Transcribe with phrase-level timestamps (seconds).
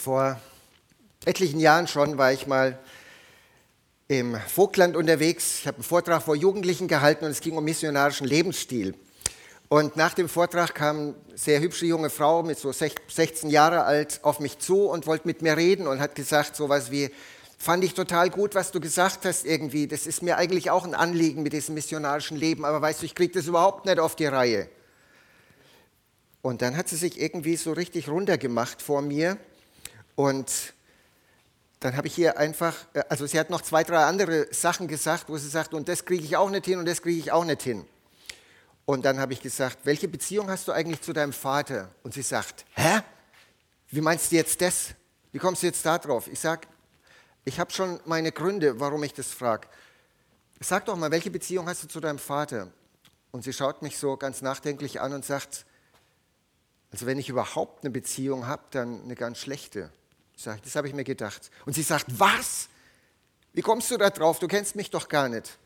[0.00, 0.40] Vor
[1.26, 2.78] etlichen Jahren schon war ich mal
[4.08, 5.58] im Vogtland unterwegs.
[5.58, 8.94] Ich habe einen Vortrag vor Jugendlichen gehalten und es ging um missionarischen Lebensstil.
[9.68, 14.20] Und nach dem Vortrag kam eine sehr hübsche junge Frau mit so 16 Jahre alt
[14.22, 17.10] auf mich zu und wollte mit mir reden und hat gesagt so was wie,
[17.58, 19.86] fand ich total gut, was du gesagt hast irgendwie.
[19.86, 23.14] Das ist mir eigentlich auch ein Anliegen mit diesem missionarischen Leben, aber weißt du, ich
[23.14, 24.66] kriege das überhaupt nicht auf die Reihe.
[26.40, 29.36] Und dann hat sie sich irgendwie so richtig runtergemacht vor mir
[30.20, 30.74] und
[31.80, 35.30] dann habe ich hier einfach, äh, also sie hat noch zwei, drei andere Sachen gesagt,
[35.30, 37.44] wo sie sagt, und das kriege ich auch nicht hin und das kriege ich auch
[37.44, 37.86] nicht hin.
[38.84, 41.88] Und dann habe ich gesagt, welche Beziehung hast du eigentlich zu deinem Vater?
[42.02, 43.00] Und sie sagt, hä?
[43.88, 44.90] Wie meinst du jetzt das?
[45.32, 46.28] Wie kommst du jetzt da drauf?
[46.28, 46.68] Ich sage,
[47.46, 49.68] ich habe schon meine Gründe, warum ich das frage.
[50.60, 52.68] Sag doch mal, welche Beziehung hast du zu deinem Vater?
[53.30, 55.64] Und sie schaut mich so ganz nachdenklich an und sagt,
[56.92, 59.90] also wenn ich überhaupt eine Beziehung habe, dann eine ganz schlechte.
[60.42, 61.50] Sag das habe ich mir gedacht.
[61.66, 62.70] Und sie sagt, was?
[63.52, 64.38] Wie kommst du da drauf?
[64.38, 65.58] Du kennst mich doch gar nicht.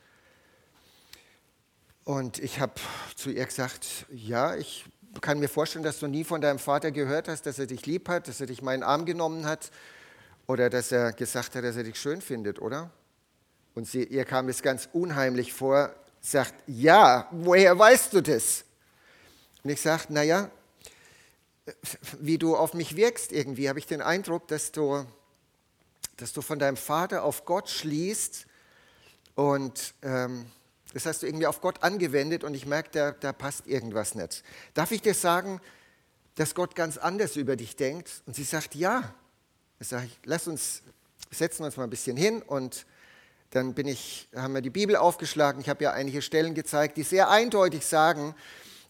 [2.02, 2.72] Und ich habe
[3.14, 4.84] zu ihr gesagt, ja, ich
[5.20, 8.08] kann mir vorstellen, dass du nie von deinem Vater gehört hast, dass er dich lieb
[8.08, 9.70] hat, dass er dich meinen Arm genommen hat
[10.48, 12.90] oder dass er gesagt hat, dass er dich schön findet, oder?
[13.76, 18.64] Und sie, ihr kam es ganz unheimlich vor, sagt, ja, woher weißt du das?
[19.62, 20.50] Und ich sage, naja,
[22.20, 25.06] wie du auf mich wirkst irgendwie, habe ich den Eindruck, dass du,
[26.16, 28.46] dass du von deinem Vater auf Gott schließt
[29.34, 30.46] und ähm,
[30.92, 34.44] das hast du irgendwie auf Gott angewendet und ich merke, da, da passt irgendwas nicht.
[34.74, 35.60] Darf ich dir sagen,
[36.36, 38.22] dass Gott ganz anders über dich denkt?
[38.26, 39.14] Und sie sagt, ja.
[39.80, 40.82] Ich sage, lass uns,
[41.32, 42.86] setzen uns mal ein bisschen hin und
[43.50, 45.60] dann bin ich, haben wir die Bibel aufgeschlagen.
[45.60, 48.36] Ich habe ja einige Stellen gezeigt, die sehr eindeutig sagen,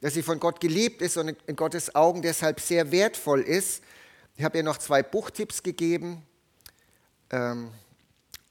[0.04, 3.82] dass sie von Gott geliebt ist und in Gottes Augen deshalb sehr wertvoll ist.
[4.36, 6.20] Ich habe ihr noch zwei Buchtipps gegeben
[7.30, 7.70] ähm,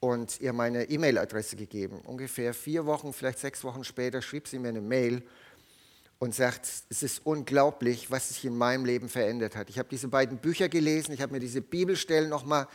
[0.00, 2.00] und ihr meine E-Mail-Adresse gegeben.
[2.06, 5.22] Ungefähr vier Wochen, vielleicht sechs Wochen später schrieb sie mir eine Mail
[6.18, 9.70] und sagt, es ist unglaublich, was sich in meinem Leben verändert hat.
[9.70, 12.66] Ich habe diese beiden Bücher gelesen, ich habe mir diese Bibelstellen nochmal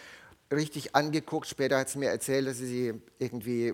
[0.54, 1.48] richtig angeguckt.
[1.48, 3.74] Später hat sie mir erzählt, dass sie sie irgendwie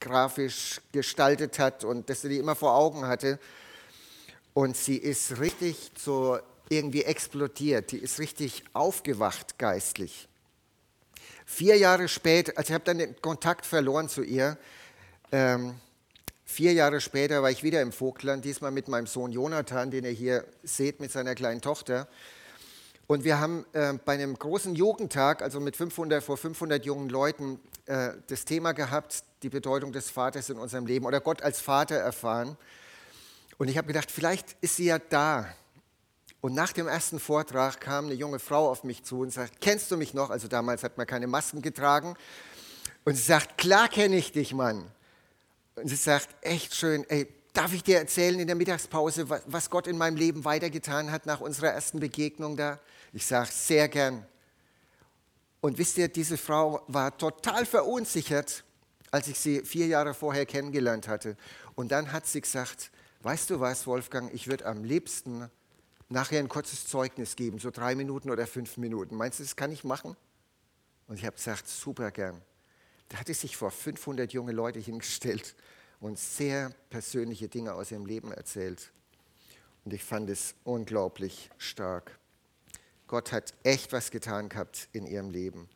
[0.00, 3.38] grafisch gestaltet hat und dass sie die immer vor Augen hatte.
[4.58, 6.36] Und sie ist richtig so
[6.68, 10.26] irgendwie explodiert, die ist richtig aufgewacht geistlich.
[11.46, 14.58] Vier Jahre später, also ich habe dann den Kontakt verloren zu ihr.
[15.30, 15.76] Ähm,
[16.44, 20.10] vier Jahre später war ich wieder im Vogtland, diesmal mit meinem Sohn Jonathan, den ihr
[20.10, 22.08] hier seht mit seiner kleinen Tochter.
[23.06, 27.60] Und wir haben äh, bei einem großen Jugendtag, also mit 500, vor 500 jungen Leuten,
[27.86, 31.94] äh, das Thema gehabt, die Bedeutung des Vaters in unserem Leben oder Gott als Vater
[31.94, 32.56] erfahren.
[33.58, 35.46] Und ich habe gedacht, vielleicht ist sie ja da.
[36.40, 39.90] Und nach dem ersten Vortrag kam eine junge Frau auf mich zu und sagt, kennst
[39.90, 40.30] du mich noch?
[40.30, 42.14] Also damals hat man keine Masken getragen.
[43.04, 44.88] Und sie sagt, klar kenne ich dich, Mann.
[45.74, 49.88] Und sie sagt, echt schön, ey, darf ich dir erzählen in der Mittagspause, was Gott
[49.88, 52.78] in meinem Leben weitergetan hat nach unserer ersten Begegnung da?
[53.12, 54.24] Ich sage, sehr gern.
[55.60, 58.62] Und wisst ihr, diese Frau war total verunsichert,
[59.10, 61.36] als ich sie vier Jahre vorher kennengelernt hatte.
[61.74, 62.92] Und dann hat sie gesagt,
[63.22, 65.50] weißt du was, Wolfgang, ich würde am liebsten
[66.08, 69.16] nachher ein kurzes Zeugnis geben, so drei Minuten oder fünf Minuten.
[69.16, 70.16] Meinst du, das kann ich machen?
[71.06, 72.40] Und ich habe gesagt, super gern.
[73.08, 75.54] Da hatte sich vor 500 junge Leute hingestellt
[76.00, 78.92] und sehr persönliche Dinge aus ihrem Leben erzählt.
[79.84, 82.18] Und ich fand es unglaublich stark.
[83.06, 85.68] Gott hat echt was getan gehabt in ihrem Leben.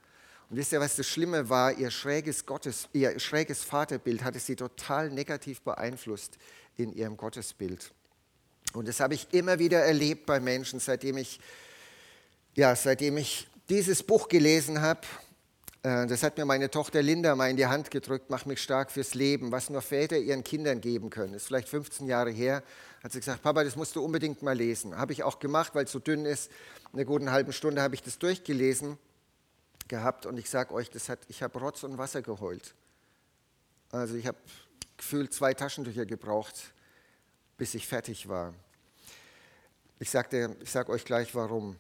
[0.51, 1.73] Und wisst ihr, was das Schlimme war?
[1.73, 6.37] Ihr schräges, Gottes, ihr schräges Vaterbild hatte sie total negativ beeinflusst
[6.77, 7.93] in ihrem Gottesbild.
[8.73, 11.41] Und das habe ich immer wieder erlebt bei Menschen, seitdem ich,
[12.55, 15.01] ja, seitdem ich dieses Buch gelesen habe.
[15.83, 18.91] Äh, das hat mir meine Tochter Linda mal in die Hand gedrückt, mach mich stark
[18.91, 21.33] fürs Leben, was nur Väter ihren Kindern geben können.
[21.33, 22.63] Das ist vielleicht 15 Jahre her.
[23.03, 24.97] Hat sie gesagt, Papa, das musst du unbedingt mal lesen.
[24.97, 26.51] Habe ich auch gemacht, weil es so dünn ist.
[26.93, 28.99] In einer guten halben Stunde habe ich das durchgelesen
[29.89, 32.75] gehabt und ich sage euch, das hat, ich habe Rotz und Wasser geheult.
[33.91, 34.39] Also ich habe
[35.03, 36.55] gefühlt zwei Taschentücher gebraucht,
[37.59, 38.55] bis ich fertig war.
[39.99, 41.77] Ich sage sag euch gleich warum.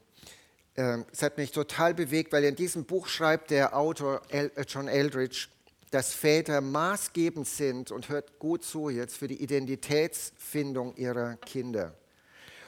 [0.77, 4.89] Ähm, es hat mich total bewegt, weil in diesem Buch schreibt der Autor äh, John
[4.89, 5.47] Eldridge,
[5.93, 11.95] dass Väter maßgebend sind und hört gut zu jetzt für die Identitätsfindung ihrer Kinder.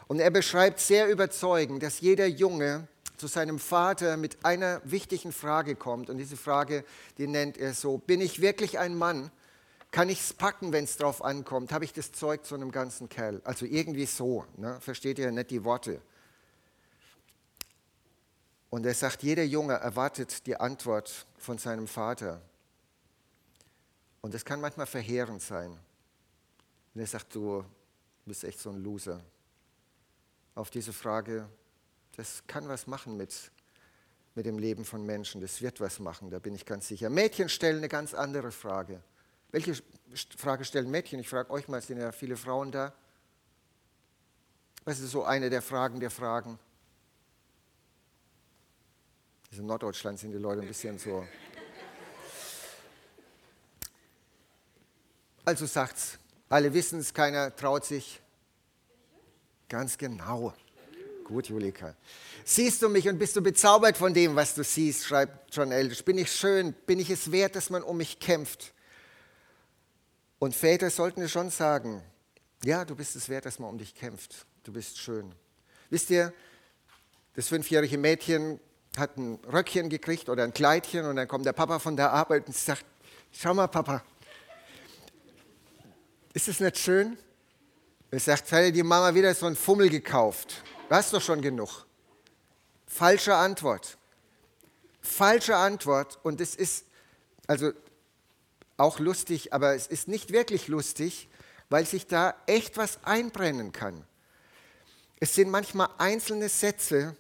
[0.06, 2.86] Und er beschreibt sehr überzeugend, dass jeder Junge
[3.16, 6.10] zu seinem Vater mit einer wichtigen Frage kommt.
[6.10, 6.84] Und diese Frage,
[7.18, 9.32] die nennt er so, bin ich wirklich ein Mann?
[9.94, 11.70] Kann ich es packen, wenn es drauf ankommt?
[11.70, 13.40] Habe ich das Zeug zu einem ganzen Kerl?
[13.44, 14.80] Also irgendwie so, ne?
[14.80, 16.02] versteht ihr nicht die Worte?
[18.70, 22.42] Und er sagt, jeder Junge erwartet die Antwort von seinem Vater.
[24.20, 25.70] Und das kann manchmal verheerend sein.
[26.92, 27.64] Und er sagt, du
[28.26, 29.20] bist echt so ein Loser.
[30.56, 31.48] Auf diese Frage,
[32.16, 33.52] das kann was machen mit,
[34.34, 35.40] mit dem Leben von Menschen.
[35.40, 37.10] Das wird was machen, da bin ich ganz sicher.
[37.10, 39.00] Mädchen stellen eine ganz andere Frage.
[39.54, 39.80] Welche
[40.36, 41.20] Frage stellen Mädchen?
[41.20, 42.92] Ich frage euch mal, es sind ja viele Frauen da.
[44.84, 46.58] Was ist so eine der Fragen der Fragen?
[49.48, 51.24] Also in Norddeutschland sind die Leute ein bisschen so.
[55.44, 56.18] Also sagt's.
[56.48, 58.20] Alle wissen es, keiner traut sich.
[59.68, 60.52] Ganz genau.
[61.22, 61.94] Gut, Julika.
[62.44, 66.02] Siehst du mich und bist du bezaubert von dem, was du siehst, schreibt John Eldridge.
[66.02, 66.72] Bin ich schön?
[66.72, 68.73] Bin ich es wert, dass man um mich kämpft?
[70.38, 72.02] Und Väter sollten schon sagen,
[72.64, 74.46] ja, du bist es wert, dass man um dich kämpft.
[74.62, 75.34] Du bist schön.
[75.90, 76.32] Wisst ihr,
[77.34, 78.60] das fünfjährige Mädchen
[78.96, 82.46] hat ein Röckchen gekriegt oder ein Kleidchen und dann kommt der Papa von der Arbeit
[82.46, 82.84] und sagt,
[83.32, 84.02] schau mal, Papa,
[86.32, 87.18] ist es nicht schön?
[88.10, 90.62] Er sagt, hat die Mama wieder so einen Fummel gekauft.
[90.88, 91.86] Du hast doch schon genug.
[92.86, 93.98] Falsche Antwort.
[95.00, 96.18] Falsche Antwort.
[96.22, 96.86] Und es ist
[97.46, 97.72] also
[98.76, 101.28] auch lustig, aber es ist nicht wirklich lustig,
[101.70, 104.04] weil sich da echt was einbrennen kann.
[105.20, 107.16] Es sind manchmal einzelne Sätze,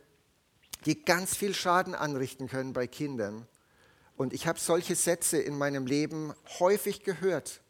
[0.84, 3.46] die ganz viel Schaden anrichten können bei Kindern.
[4.16, 7.62] Und ich habe solche Sätze in meinem Leben häufig gehört.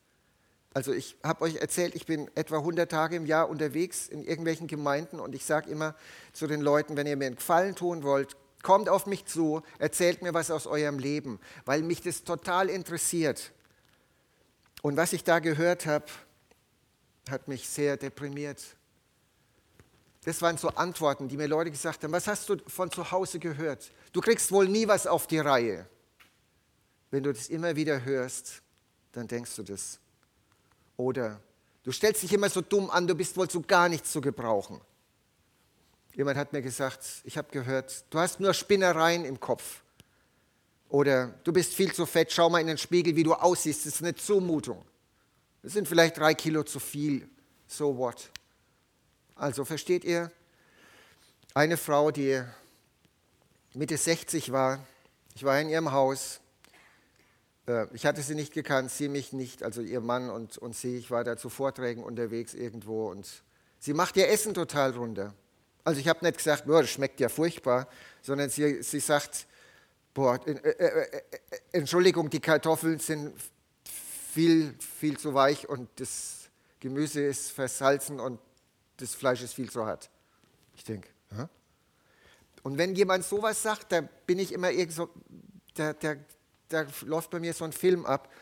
[0.74, 4.66] Also ich habe euch erzählt, ich bin etwa 100 Tage im Jahr unterwegs in irgendwelchen
[4.66, 5.94] Gemeinden und ich sage immer
[6.32, 10.22] zu den Leuten, wenn ihr mir einen Gefallen tun wollt, kommt auf mich zu, erzählt
[10.22, 13.52] mir was aus eurem Leben, weil mich das total interessiert.
[14.84, 16.04] Und was ich da gehört habe,
[17.30, 18.62] hat mich sehr deprimiert.
[20.26, 23.38] Das waren so Antworten, die mir Leute gesagt haben, was hast du von zu Hause
[23.38, 23.90] gehört?
[24.12, 25.88] Du kriegst wohl nie was auf die Reihe.
[27.10, 28.60] Wenn du das immer wieder hörst,
[29.12, 30.00] dann denkst du das.
[30.98, 31.40] Oder
[31.82, 34.82] du stellst dich immer so dumm an, du bist wohl zu gar nichts zu gebrauchen.
[36.12, 39.82] Jemand hat mir gesagt, ich habe gehört, du hast nur Spinnereien im Kopf.
[40.94, 43.96] Oder du bist viel zu fett, schau mal in den Spiegel, wie du aussiehst, das
[43.96, 44.84] ist eine Zumutung.
[45.60, 47.28] Das sind vielleicht drei Kilo zu viel.
[47.66, 48.30] So what?
[49.34, 50.30] Also versteht ihr,
[51.52, 52.40] eine Frau, die
[53.72, 54.86] Mitte 60 war,
[55.34, 56.38] ich war in ihrem Haus,
[57.66, 60.96] äh, ich hatte sie nicht gekannt, sie mich nicht, also ihr Mann und, und sie.
[60.96, 63.42] Ich war da zu Vorträgen unterwegs irgendwo und
[63.80, 65.34] sie macht ihr Essen total runter.
[65.82, 67.88] Also ich habe nicht gesagt, boah, das schmeckt ja furchtbar,
[68.22, 69.48] sondern sie, sie sagt,
[70.14, 71.22] boah, äh, äh, äh,
[71.72, 73.34] Entschuldigung, die Kartoffeln sind
[73.84, 76.48] viel, viel zu weich und das
[76.80, 78.40] Gemüse ist versalzen und
[78.96, 80.08] das Fleisch ist viel zu hart.
[80.76, 81.08] Ich denke,
[82.64, 85.10] und wenn jemand sowas sagt, da bin ich immer irgend so,
[85.76, 86.16] der, der,
[86.70, 88.32] da läuft bei mir so ein Film ab.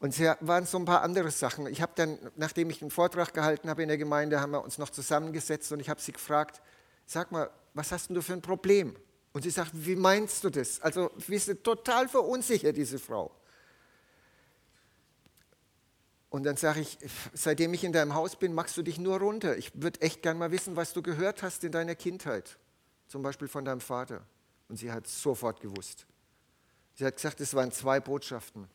[0.00, 1.68] Und es waren so ein paar andere Sachen.
[1.68, 4.78] Ich habe dann, nachdem ich einen Vortrag gehalten habe in der Gemeinde, haben wir uns
[4.78, 6.60] noch zusammengesetzt und ich habe sie gefragt,
[7.06, 8.96] sag mal, was hast denn du für ein Problem?
[9.34, 10.80] Und sie sagt, wie meinst du das?
[10.80, 13.34] Also, wir sind total verunsichert, diese Frau.
[16.30, 16.96] Und dann sage ich,
[17.32, 19.56] seitdem ich in deinem Haus bin, machst du dich nur runter.
[19.56, 22.58] Ich würde echt gern mal wissen, was du gehört hast in deiner Kindheit.
[23.08, 24.24] Zum Beispiel von deinem Vater.
[24.68, 26.06] Und sie hat sofort gewusst.
[26.94, 28.68] Sie hat gesagt, es waren zwei Botschaften.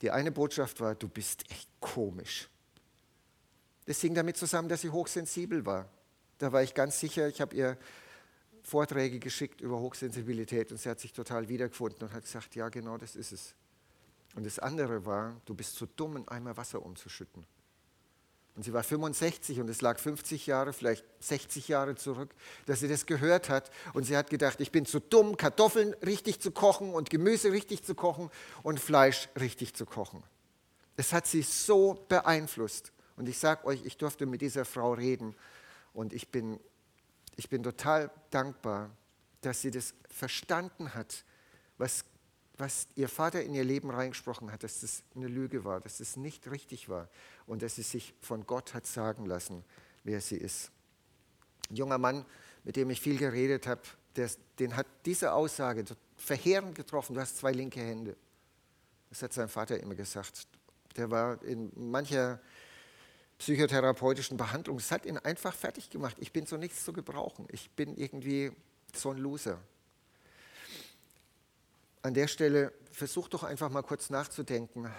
[0.00, 2.48] Die eine Botschaft war, du bist echt komisch.
[3.84, 5.90] Das hing damit zusammen, dass sie hochsensibel war.
[6.38, 7.76] Da war ich ganz sicher, ich habe ihr
[8.64, 12.96] Vorträge geschickt über Hochsensibilität und sie hat sich total wiedergefunden und hat gesagt, ja genau
[12.96, 13.54] das ist es.
[14.34, 17.46] Und das andere war, du bist zu dumm, einen Eimer Wasser umzuschütten.
[18.56, 22.34] Und sie war 65 und es lag 50 Jahre, vielleicht 60 Jahre zurück,
[22.66, 23.70] dass sie das gehört hat.
[23.94, 27.82] Und sie hat gedacht, ich bin zu dumm, Kartoffeln richtig zu kochen und Gemüse richtig
[27.82, 28.30] zu kochen
[28.62, 30.22] und Fleisch richtig zu kochen.
[30.96, 32.92] Das hat sie so beeinflusst.
[33.16, 35.34] Und ich sage euch, ich durfte mit dieser Frau reden.
[35.92, 36.60] Und ich bin,
[37.36, 38.90] ich bin total dankbar,
[39.40, 41.24] dass sie das verstanden hat,
[41.78, 42.04] was
[42.56, 46.16] was ihr Vater in ihr Leben reingesprochen hat, dass das eine Lüge war, dass das
[46.16, 47.08] nicht richtig war
[47.46, 49.64] und dass sie sich von Gott hat sagen lassen,
[50.04, 50.70] wer sie ist.
[51.70, 52.24] Ein junger Mann,
[52.62, 53.82] mit dem ich viel geredet habe,
[54.58, 55.84] den hat diese Aussage
[56.16, 58.16] verheerend getroffen, du hast zwei linke Hände.
[59.10, 60.46] Das hat sein Vater immer gesagt.
[60.96, 62.40] Der war in mancher
[63.44, 66.16] psychotherapeutischen Behandlung, es hat ihn einfach fertig gemacht.
[66.18, 67.46] Ich bin so nichts zu gebrauchen.
[67.50, 68.52] Ich bin irgendwie
[68.94, 69.58] so ein Loser
[72.04, 74.90] an der Stelle versucht doch einfach mal kurz nachzudenken,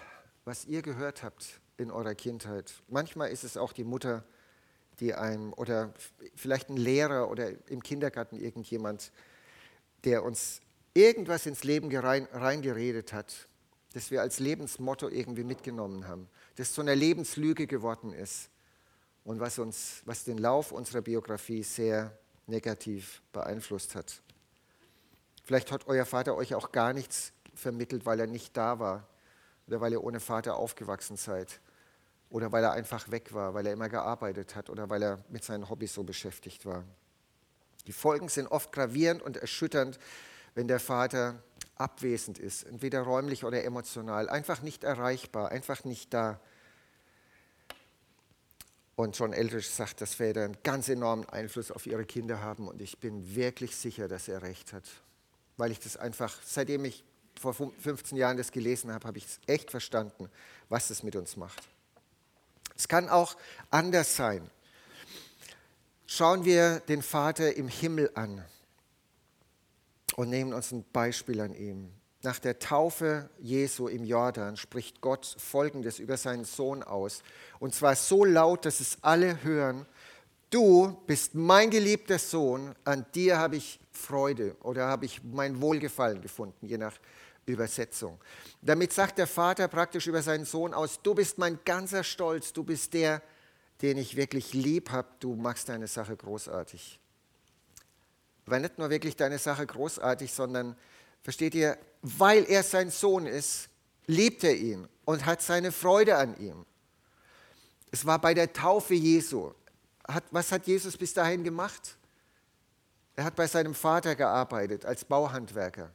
[0.44, 2.74] was ihr gehört habt in eurer Kindheit.
[2.88, 4.24] Manchmal ist es auch die Mutter,
[5.00, 5.94] die einem oder
[6.36, 9.12] vielleicht ein Lehrer oder im Kindergarten irgendjemand,
[10.04, 10.62] der uns
[10.96, 13.48] irgendwas ins Leben reingeredet hat,
[13.94, 18.50] das wir als Lebensmotto irgendwie mitgenommen haben, das zu einer Lebenslüge geworden ist
[19.24, 24.22] und was, uns, was den Lauf unserer Biografie sehr negativ beeinflusst hat.
[25.44, 29.08] Vielleicht hat euer Vater euch auch gar nichts vermittelt, weil er nicht da war
[29.68, 31.60] oder weil ihr ohne Vater aufgewachsen seid
[32.30, 35.44] oder weil er einfach weg war, weil er immer gearbeitet hat oder weil er mit
[35.44, 36.84] seinen Hobbys so beschäftigt war.
[37.88, 40.00] Die Folgen sind oft gravierend und erschütternd,
[40.56, 41.44] wenn der Vater
[41.76, 46.40] abwesend ist, entweder räumlich oder emotional, einfach nicht erreichbar, einfach nicht da.
[48.96, 52.82] Und John Eldridge sagt, dass Väter einen ganz enormen Einfluss auf ihre Kinder haben und
[52.82, 54.84] ich bin wirklich sicher, dass er recht hat,
[55.58, 57.04] weil ich das einfach, seitdem ich
[57.40, 60.30] vor 15 Jahren das gelesen habe, habe ich es echt verstanden,
[60.70, 61.62] was es mit uns macht.
[62.78, 63.36] Es kann auch
[63.70, 64.50] anders sein.
[66.08, 68.46] Schauen wir den Vater im Himmel an
[70.16, 71.92] und nehmen uns ein Beispiel an ihm.
[72.24, 77.22] Nach der Taufe Jesu im Jordan spricht Gott Folgendes über seinen Sohn aus.
[77.60, 79.86] Und zwar so laut, dass es alle hören.
[80.50, 86.22] Du bist mein geliebter Sohn, an dir habe ich Freude oder habe ich mein Wohlgefallen
[86.22, 86.98] gefunden, je nach
[87.46, 88.20] Übersetzung.
[88.62, 92.64] Damit sagt der Vater praktisch über seinen Sohn aus, du bist mein ganzer Stolz, du
[92.64, 93.22] bist der,
[93.82, 97.00] den ich wirklich lieb habe, du machst deine Sache großartig
[98.46, 100.76] war nicht nur wirklich deine Sache großartig, sondern,
[101.24, 103.70] versteht ihr, weil er sein Sohn ist,
[104.06, 106.66] liebt er ihn und hat seine Freude an ihm.
[107.92, 109.54] Es war bei der Taufe Jesu.
[110.08, 111.98] Hat, was hat Jesus bis dahin gemacht?
[113.16, 115.92] Er hat bei seinem Vater gearbeitet als Bauhandwerker.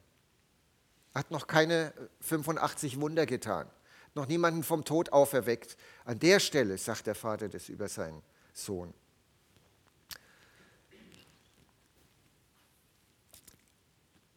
[1.15, 3.69] Hat noch keine 85 Wunder getan,
[4.15, 5.77] noch niemanden vom Tod auferweckt.
[6.05, 8.95] An der Stelle sagt der Vater das über seinen Sohn.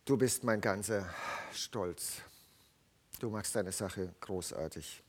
[0.06, 1.08] Du bist mein ganzer
[1.54, 2.16] Stolz.
[3.22, 5.02] Du machst deine Sache großartig.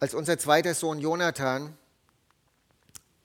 [0.00, 1.76] Als unser zweiter Sohn Jonathan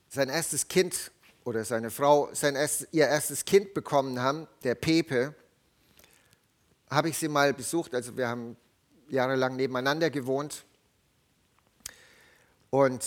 [0.09, 1.11] sein erstes Kind
[1.45, 5.33] oder seine Frau sein erstes, ihr erstes Kind bekommen haben, der Pepe,
[6.89, 7.95] habe ich sie mal besucht.
[7.95, 8.57] Also wir haben
[9.07, 10.65] jahrelang nebeneinander gewohnt.
[12.69, 13.05] Und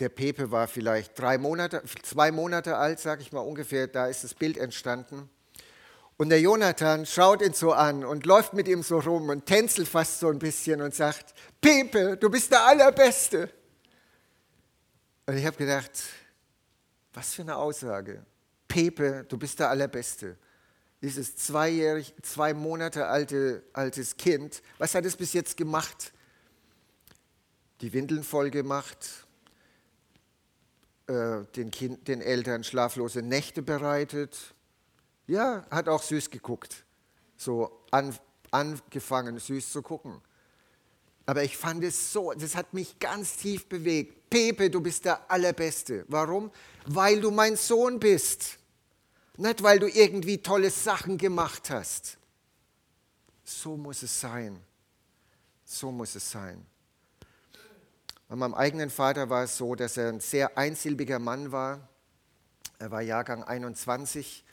[0.00, 3.86] der Pepe war vielleicht drei Monate, zwei Monate alt, sage ich mal ungefähr.
[3.86, 5.30] Da ist das Bild entstanden.
[6.16, 9.88] Und der Jonathan schaut ihn so an und läuft mit ihm so rum und tänzelt
[9.88, 13.50] fast so ein bisschen und sagt, Pepe, du bist der Allerbeste.
[15.26, 15.90] Und ich habe gedacht,
[17.14, 18.24] was für eine Aussage.
[18.68, 20.36] Pepe, du bist der Allerbeste.
[21.00, 26.12] Dieses zweijährig, zwei Monate alte altes Kind, was hat es bis jetzt gemacht?
[27.80, 29.26] Die Windeln voll gemacht,
[31.08, 34.54] äh, den, kind, den Eltern schlaflose Nächte bereitet,
[35.26, 36.84] ja, hat auch süß geguckt.
[37.36, 38.16] So an,
[38.50, 40.20] angefangen, süß zu gucken.
[41.26, 44.28] Aber ich fand es so, das hat mich ganz tief bewegt.
[44.28, 46.04] Pepe, du bist der Allerbeste.
[46.08, 46.50] Warum?
[46.86, 48.58] Weil du mein Sohn bist.
[49.36, 52.18] Nicht, weil du irgendwie tolle Sachen gemacht hast.
[53.44, 54.60] So muss es sein.
[55.64, 56.66] So muss es sein.
[58.28, 61.88] Bei meinem eigenen Vater war es so, dass er ein sehr einsilbiger Mann war.
[62.78, 64.44] Er war Jahrgang 21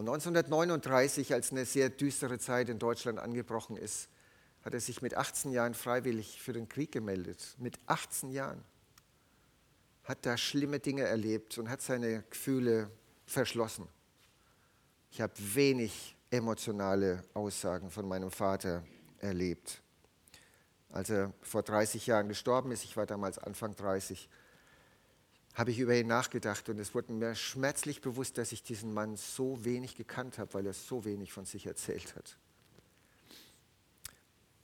[0.00, 4.08] und 1939, als eine sehr düstere Zeit in Deutschland angebrochen ist,
[4.62, 7.54] hat er sich mit 18 Jahren freiwillig für den Krieg gemeldet.
[7.58, 8.64] Mit 18 Jahren.
[10.04, 12.90] Hat da schlimme Dinge erlebt und hat seine Gefühle
[13.26, 13.86] verschlossen.
[15.10, 18.82] Ich habe wenig emotionale Aussagen von meinem Vater
[19.18, 19.82] erlebt.
[20.88, 24.30] Als er vor 30 Jahren gestorben ist, ich war damals Anfang 30,
[25.54, 29.16] habe ich über ihn nachgedacht und es wurde mir schmerzlich bewusst, dass ich diesen Mann
[29.16, 32.36] so wenig gekannt habe, weil er so wenig von sich erzählt hat.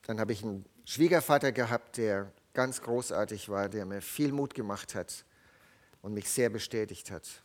[0.03, 4.95] Dann habe ich einen Schwiegervater gehabt, der ganz großartig war, der mir viel Mut gemacht
[4.95, 5.25] hat
[6.03, 7.43] und mich sehr bestätigt hat.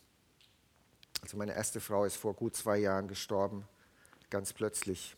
[1.21, 3.67] Also meine erste Frau ist vor gut zwei Jahren gestorben,
[4.29, 5.15] ganz plötzlich.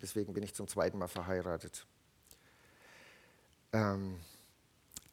[0.00, 1.84] Deswegen bin ich zum zweiten Mal verheiratet.
[3.72, 4.18] Ähm,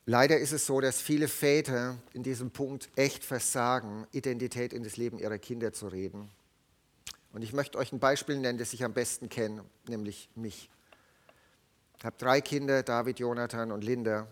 [0.07, 4.97] Leider ist es so, dass viele Väter in diesem Punkt echt versagen, Identität in das
[4.97, 6.29] Leben ihrer Kinder zu reden.
[7.33, 10.69] Und ich möchte euch ein Beispiel nennen, das ich am besten kenne, nämlich mich.
[11.97, 14.27] Ich habe drei Kinder, David, Jonathan und Linda.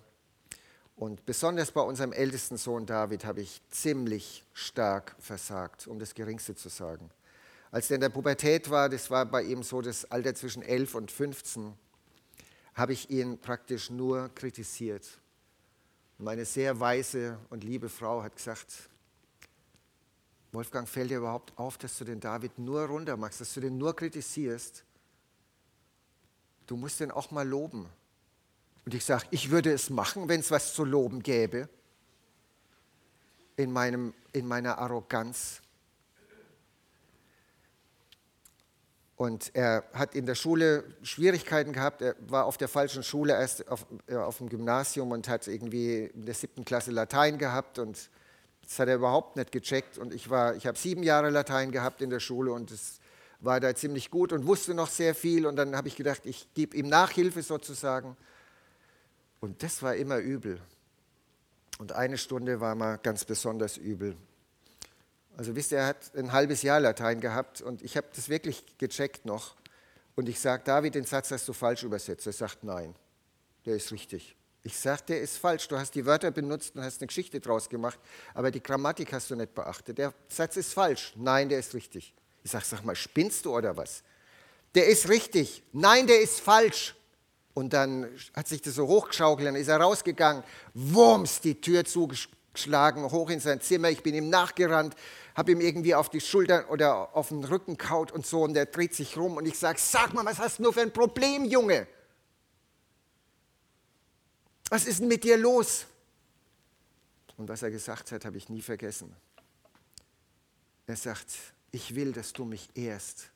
[0.96, 6.54] Und besonders bei unserem ältesten Sohn David habe ich ziemlich stark versagt, um das Geringste
[6.54, 7.10] zu sagen.
[7.72, 10.94] Als er in der Pubertät war, das war bei ihm so das Alter zwischen 11
[10.94, 11.74] und 15,
[12.76, 15.20] habe ich ihn praktisch nur kritisiert
[16.18, 18.90] meine sehr weise und liebe Frau hat gesagt,
[20.54, 23.78] Wolfgang, fällt dir überhaupt auf, dass du den David nur runter machst, dass du den
[23.80, 24.84] nur kritisierst?
[26.68, 27.90] Du musst den auch mal loben.
[28.86, 31.68] Und ich sage, ich würde es machen, wenn es was zu loben gäbe.
[33.56, 35.63] In, meinem, in meiner Arroganz.
[39.24, 42.02] Und er hat in der Schule Schwierigkeiten gehabt.
[42.02, 46.08] Er war auf der falschen Schule, erst auf, äh, auf dem Gymnasium und hat irgendwie
[46.14, 47.80] in der siebten Klasse Latein gehabt.
[47.80, 48.10] Und
[48.64, 49.98] das hat er überhaupt nicht gecheckt.
[49.98, 53.00] Und ich, ich habe sieben Jahre Latein gehabt in der Schule und es
[53.40, 55.46] war da ziemlich gut und wusste noch sehr viel.
[55.46, 58.18] Und dann habe ich gedacht, ich gebe ihm Nachhilfe sozusagen.
[59.40, 60.60] Und das war immer übel.
[61.80, 64.18] Und eine Stunde war mal ganz besonders übel.
[65.36, 68.78] Also wisst ihr, er hat ein halbes Jahr Latein gehabt und ich habe das wirklich
[68.78, 69.56] gecheckt noch.
[70.16, 72.28] Und ich sage, David, den Satz hast du falsch übersetzt.
[72.28, 72.96] Er sagt, nein,
[73.66, 74.36] der ist richtig.
[74.62, 75.68] Ich sage, der ist falsch.
[75.68, 78.00] Du hast die Wörter benutzt und hast eine Geschichte draus gemacht,
[78.34, 79.98] aber die Grammatik hast du nicht beachtet.
[79.98, 81.14] Der Satz ist falsch.
[81.16, 82.14] Nein, der ist richtig.
[82.44, 84.04] Ich sage, sag mal, spinnst du oder was?
[84.76, 85.64] Der ist richtig.
[85.74, 86.96] Nein, der ist falsch.
[87.54, 91.86] Und dann hat sich das so hochgeschaukelt, dann ist er rausgegangen, wurms, die Tür
[92.54, 93.90] zugeschlagen, hoch in sein Zimmer.
[93.90, 94.96] Ich bin ihm nachgerannt,
[95.36, 98.68] habe ihm irgendwie auf die Schulter oder auf den Rücken kaut und so und der
[98.68, 101.46] dreht sich rum und ich sage, sag mal, was hast du nur für ein Problem,
[101.46, 101.88] Junge?
[104.70, 105.86] Was ist denn mit dir los?
[107.38, 109.16] Und was er gesagt hat, habe ich nie vergessen.
[110.86, 111.28] Er sagt,
[111.72, 113.30] ich will, dass du mich ehrst.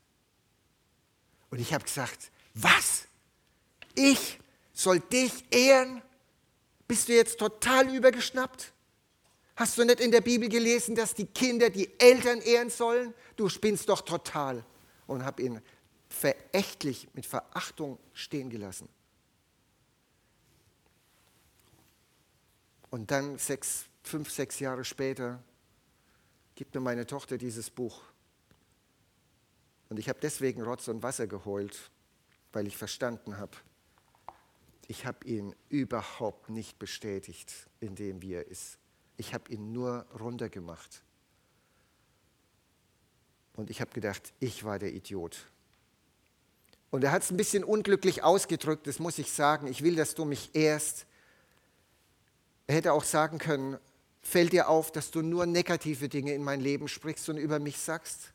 [1.49, 3.07] Und ich habe gesagt, was?
[3.97, 4.39] ich
[4.73, 6.01] soll dich ehren?
[6.87, 8.71] Bist du jetzt total übergeschnappt?
[9.57, 13.11] Hast du nicht in der Bibel gelesen, dass die Kinder die Eltern ehren sollen?
[13.35, 14.63] Du spinnst doch total.
[15.07, 15.61] Und habe ihn
[16.09, 18.87] verächtlich mit Verachtung stehen gelassen.
[22.91, 25.41] Und dann sechs, fünf, sechs Jahre später
[26.53, 28.03] gibt mir meine Tochter dieses Buch.
[29.89, 31.89] Und ich habe deswegen Rotz und Wasser geheult,
[32.53, 33.57] weil ich verstanden habe,
[34.87, 38.77] ich habe ihn überhaupt nicht bestätigt in dem, wie er ist.
[39.17, 41.03] Ich habe ihn nur runtergemacht.
[43.55, 45.49] Und ich habe gedacht, ich war der Idiot.
[46.91, 49.67] Und er hat es ein bisschen unglücklich ausgedrückt, das muss ich sagen.
[49.67, 51.05] Ich will, dass du mich ehrst.
[52.67, 53.77] Er hätte auch sagen können,
[54.21, 57.79] fällt dir auf, dass du nur negative Dinge in mein Leben sprichst und über mich
[57.79, 58.33] sagst.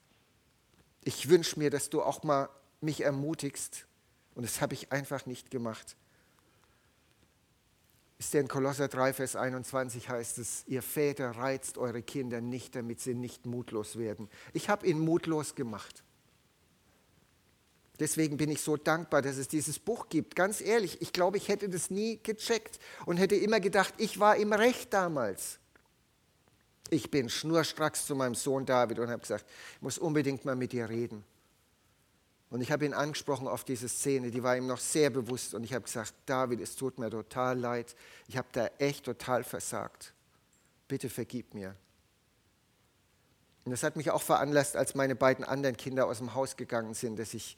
[1.05, 2.49] Ich wünsche mir, dass du auch mal
[2.81, 3.87] mich ermutigst.
[4.35, 5.97] Und das habe ich einfach nicht gemacht.
[8.23, 13.01] Ist in Kolosser 3, Vers 21 heißt es, ihr Väter reizt eure Kinder nicht, damit
[13.01, 14.29] sie nicht mutlos werden.
[14.53, 16.05] Ich habe ihn mutlos gemacht.
[17.99, 20.37] Deswegen bin ich so dankbar, dass es dieses Buch gibt.
[20.37, 24.37] Ganz ehrlich, ich glaube, ich hätte das nie gecheckt und hätte immer gedacht, ich war
[24.37, 25.59] im Recht damals.
[26.91, 30.71] Ich bin schnurstracks zu meinem Sohn David und habe gesagt, ich muss unbedingt mal mit
[30.71, 31.25] dir reden.
[32.53, 35.55] Und ich habe ihn angesprochen auf diese Szene, die war ihm noch sehr bewusst.
[35.55, 37.97] Und ich habe gesagt, David, es tut mir total leid.
[38.29, 40.13] Ich habe da echt total versagt.
[40.87, 41.75] Bitte vergib mir.
[43.65, 46.93] Und das hat mich auch veranlasst, als meine beiden anderen Kinder aus dem Haus gegangen
[46.93, 47.57] sind, dass ich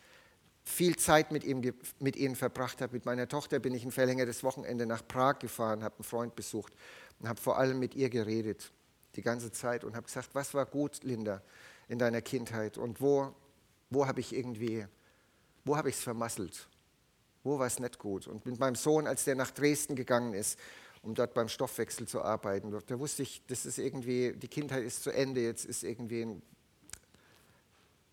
[0.62, 2.92] viel Zeit mit, ihm, mit ihnen verbracht habe.
[2.92, 6.72] Mit meiner Tochter bin ich ein verlängertes Wochenende nach Prag gefahren, habe einen Freund besucht
[7.18, 8.70] und habe vor allem mit ihr geredet,
[9.16, 11.42] die ganze Zeit und habe gesagt, was war gut, Linda,
[11.88, 13.34] in deiner Kindheit und wo
[13.94, 14.86] wo habe ich irgendwie,
[15.64, 16.68] wo habe ich es vermasselt?
[17.42, 18.26] Wo war es nicht gut?
[18.26, 20.58] Und mit meinem Sohn, als der nach Dresden gegangen ist,
[21.02, 25.02] um dort beim Stoffwechsel zu arbeiten, da wusste ich, das ist irgendwie, die Kindheit ist
[25.02, 26.42] zu Ende, jetzt ist irgendwie ein,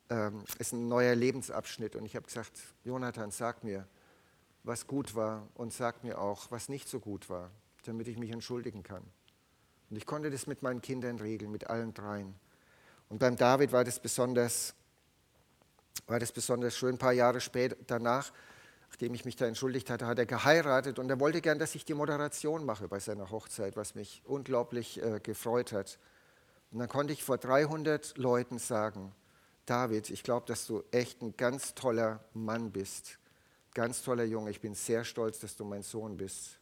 [0.10, 1.96] ähm, ist ein neuer Lebensabschnitt.
[1.96, 3.88] Und ich habe gesagt, Jonathan, sag mir,
[4.64, 7.50] was gut war und sag mir auch, was nicht so gut war,
[7.86, 9.04] damit ich mich entschuldigen kann.
[9.90, 12.36] Und ich konnte das mit meinen Kindern regeln, mit allen dreien.
[13.10, 14.76] Und beim David war das besonders
[16.08, 16.96] war das besonders schön.
[16.96, 18.32] Ein paar Jahre später danach,
[18.90, 21.86] nachdem ich mich da entschuldigt hatte, hat er geheiratet und er wollte gern, dass ich
[21.86, 25.98] die Moderation mache bei seiner Hochzeit, was mich unglaublich äh, gefreut hat.
[26.72, 29.14] Und dann konnte ich vor 300 Leuten sagen,
[29.66, 33.20] David, ich glaube, dass du echt ein ganz toller Mann bist,
[33.74, 34.50] ganz toller Junge.
[34.52, 36.60] Ich bin sehr stolz, dass du mein Sohn bist.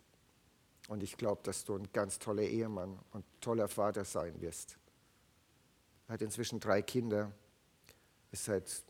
[0.88, 4.78] Und ich glaube, dass du ein ganz toller Ehemann und toller Vater sein wirst.
[6.08, 7.32] Er hat inzwischen drei Kinder,
[8.32, 8.84] ist seit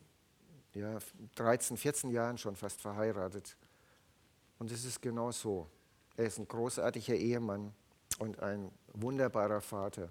[0.73, 0.97] ja,
[1.35, 3.57] 13, 14 Jahren schon fast verheiratet.
[4.59, 5.67] Und es ist genau so.
[6.17, 7.73] Er ist ein großartiger Ehemann
[8.19, 10.09] und ein wunderbarer Vater.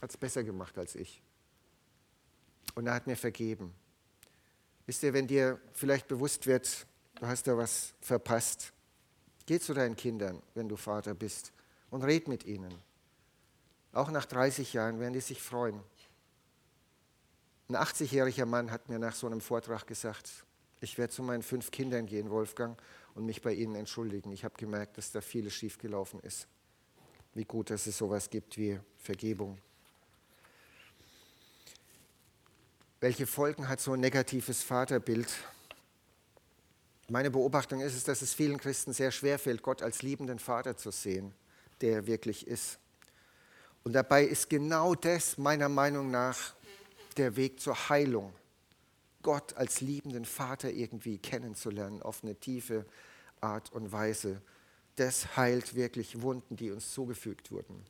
[0.00, 1.22] Hat es besser gemacht als ich.
[2.74, 3.74] Und er hat mir vergeben.
[4.86, 8.72] Wisst ihr, wenn dir vielleicht bewusst wird, du hast da was verpasst,
[9.46, 11.52] geh zu deinen Kindern, wenn du Vater bist,
[11.90, 12.74] und red mit ihnen.
[13.92, 15.80] Auch nach 30 Jahren werden die sich freuen.
[17.70, 20.28] Ein 80-jähriger Mann hat mir nach so einem Vortrag gesagt,
[20.80, 22.76] ich werde zu meinen fünf Kindern gehen, Wolfgang,
[23.14, 24.32] und mich bei ihnen entschuldigen.
[24.32, 26.48] Ich habe gemerkt, dass da vieles schiefgelaufen ist.
[27.32, 29.56] Wie gut, dass es sowas gibt wie Vergebung.
[32.98, 35.28] Welche Folgen hat so ein negatives Vaterbild?
[37.08, 40.76] Meine Beobachtung ist es, dass es vielen Christen sehr schwer fällt, Gott als liebenden Vater
[40.76, 41.32] zu sehen,
[41.82, 42.80] der er wirklich ist.
[43.84, 46.54] Und dabei ist genau das meiner Meinung nach
[47.18, 48.32] der Weg zur Heilung.
[49.22, 52.86] Gott als liebenden Vater irgendwie kennenzulernen auf eine tiefe
[53.40, 54.40] Art und Weise.
[54.96, 57.84] Das heilt wirklich Wunden, die uns zugefügt wurden.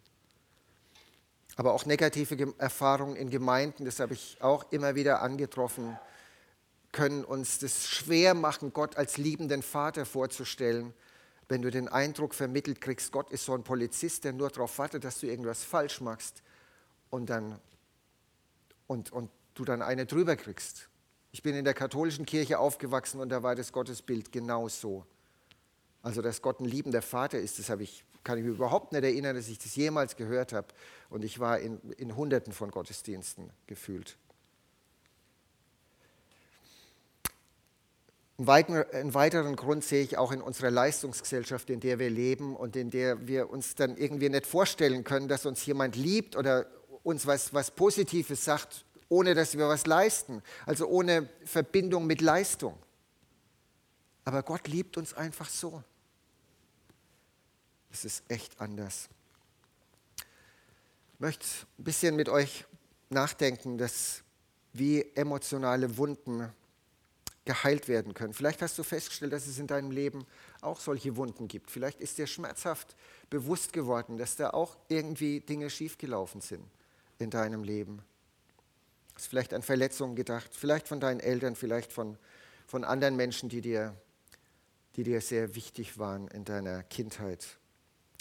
[1.56, 5.98] Aber auch negative Erfahrungen in Gemeinden, das habe ich auch immer wieder angetroffen,
[6.92, 10.94] können uns das schwer machen, Gott als liebenden Vater vorzustellen,
[11.48, 15.02] wenn du den Eindruck vermittelt kriegst, Gott ist so ein Polizist, der nur darauf wartet,
[15.04, 16.42] dass du irgendwas falsch machst
[17.10, 17.58] und, dann,
[18.90, 20.88] und, und du dann eine drüber kriegst.
[21.30, 25.06] Ich bin in der katholischen Kirche aufgewachsen und da war das Gottesbild genau so.
[26.02, 29.36] Also, dass Gott ein liebender Vater ist, das ich, kann ich mir überhaupt nicht erinnern,
[29.36, 30.66] dass ich das jemals gehört habe.
[31.08, 34.16] Und ich war in, in Hunderten von Gottesdiensten gefühlt.
[38.44, 42.90] Einen weiteren Grund sehe ich auch in unserer Leistungsgesellschaft, in der wir leben und in
[42.90, 46.66] der wir uns dann irgendwie nicht vorstellen können, dass uns jemand liebt oder
[47.02, 52.78] uns was, was Positives sagt, ohne dass wir was leisten, also ohne Verbindung mit Leistung.
[54.24, 55.82] Aber Gott liebt uns einfach so.
[57.90, 59.08] Es ist echt anders.
[61.14, 61.46] Ich möchte
[61.78, 62.64] ein bisschen mit euch
[63.08, 64.22] nachdenken, dass
[64.72, 66.48] wie emotionale Wunden
[67.44, 68.32] geheilt werden können.
[68.32, 70.24] Vielleicht hast du festgestellt, dass es in deinem Leben
[70.60, 71.70] auch solche Wunden gibt.
[71.70, 72.94] Vielleicht ist dir schmerzhaft
[73.28, 76.64] bewusst geworden, dass da auch irgendwie Dinge schiefgelaufen sind
[77.20, 78.02] in deinem Leben.
[79.14, 82.16] Hast vielleicht an Verletzungen gedacht, vielleicht von deinen Eltern, vielleicht von,
[82.66, 83.94] von anderen Menschen, die dir,
[84.96, 87.58] die dir sehr wichtig waren in deiner Kindheit.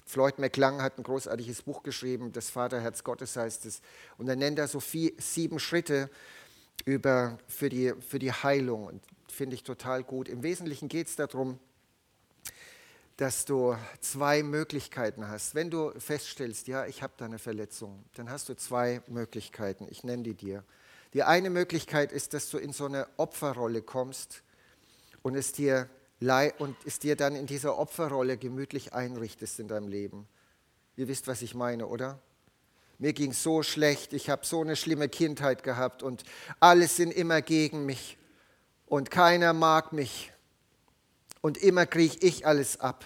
[0.06, 3.82] Floyd McClung hat ein großartiges Buch geschrieben, das Vaterherz Gottes heißt es.
[4.18, 6.10] Und er nennt da so vier, sieben Schritte
[6.84, 9.02] über, für, die, für die Heilung.
[9.28, 10.28] Finde ich total gut.
[10.28, 11.60] Im Wesentlichen geht es darum,
[13.20, 15.54] dass du zwei Möglichkeiten hast.
[15.54, 19.88] Wenn du feststellst, ja, ich habe da eine Verletzung, dann hast du zwei Möglichkeiten.
[19.90, 20.64] Ich nenne die dir.
[21.14, 24.42] Die eine Möglichkeit ist, dass du in so eine Opferrolle kommst
[25.22, 25.90] und es dir,
[26.60, 30.26] und es dir dann in dieser Opferrolle gemütlich einrichtest in deinem Leben.
[30.96, 32.20] Ihr wisst, was ich meine, oder?
[33.00, 36.24] Mir ging so schlecht, ich habe so eine schlimme Kindheit gehabt und
[36.62, 38.18] alles sind immer gegen mich
[38.86, 40.32] und keiner mag mich
[41.42, 43.06] und immer kriege ich alles ab.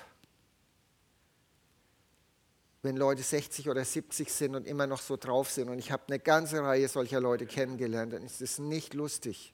[2.82, 6.04] Wenn Leute 60 oder 70 sind und immer noch so drauf sind und ich habe
[6.08, 9.54] eine ganze Reihe solcher Leute kennengelernt, dann ist es nicht lustig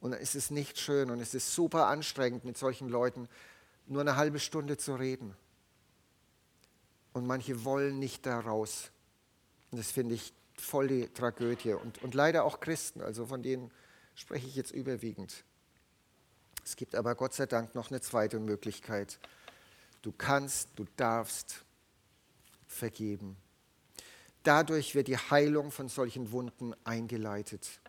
[0.00, 3.28] und dann ist es nicht schön und es ist super anstrengend, mit solchen Leuten
[3.86, 5.34] nur eine halbe Stunde zu reden.
[7.12, 8.90] Und manche wollen nicht da raus.
[9.70, 11.72] Und das finde ich voll die Tragödie.
[11.72, 13.72] Und, und leider auch Christen, also von denen
[14.14, 15.44] spreche ich jetzt überwiegend.
[16.68, 19.18] Es gibt aber Gott sei Dank noch eine zweite Möglichkeit.
[20.02, 21.64] Du kannst, du darfst
[22.66, 23.38] vergeben.
[24.42, 27.80] Dadurch wird die Heilung von solchen Wunden eingeleitet.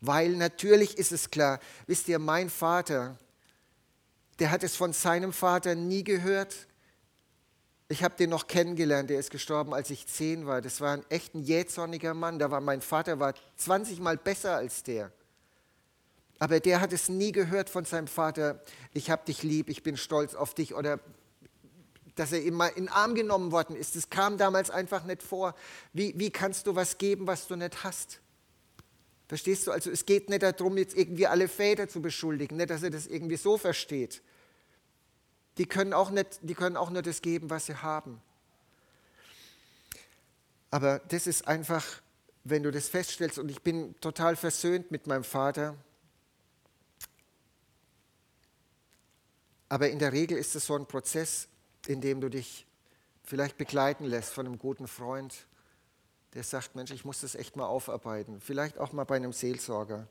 [0.00, 3.16] Weil natürlich ist es klar, wisst ihr, mein Vater,
[4.40, 6.66] der hat es von seinem Vater nie gehört.
[7.86, 10.60] Ich habe den noch kennengelernt, der ist gestorben, als ich zehn war.
[10.60, 12.40] Das war ein echt ein jähzorniger Mann.
[12.40, 15.12] Da war mein Vater war 20 Mal besser als der.
[16.38, 18.60] Aber der hat es nie gehört von seinem Vater,
[18.92, 21.00] ich habe dich lieb, ich bin stolz auf dich oder
[22.16, 23.96] dass er immer in den Arm genommen worden ist.
[23.96, 25.54] Das kam damals einfach nicht vor.
[25.92, 28.20] Wie, wie kannst du was geben, was du nicht hast?
[29.26, 29.72] Verstehst du?
[29.72, 33.06] Also es geht nicht darum, jetzt irgendwie alle Väter zu beschuldigen, nicht, dass er das
[33.06, 34.22] irgendwie so versteht.
[35.58, 38.20] Die können auch, nicht, die können auch nur das geben, was sie haben.
[40.70, 41.84] Aber das ist einfach,
[42.42, 45.76] wenn du das feststellst, und ich bin total versöhnt mit meinem Vater,
[49.74, 51.48] Aber in der Regel ist es so ein Prozess,
[51.88, 52.64] in dem du dich
[53.24, 55.48] vielleicht begleiten lässt von einem guten Freund,
[56.34, 58.40] der sagt, Mensch, ich muss das echt mal aufarbeiten.
[58.40, 60.06] Vielleicht auch mal bei einem Seelsorger.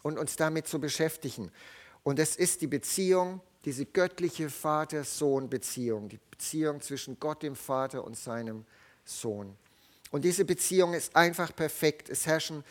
[0.04, 1.52] und uns damit zu beschäftigen.
[2.04, 8.18] Und es ist die Beziehung, diese göttliche Vater-Sohn-Beziehung, die Beziehung zwischen Gott dem Vater und
[8.18, 8.66] seinem
[9.06, 9.56] Sohn.
[10.10, 12.10] Und diese Beziehung ist einfach perfekt.
[12.10, 12.64] Es herrschen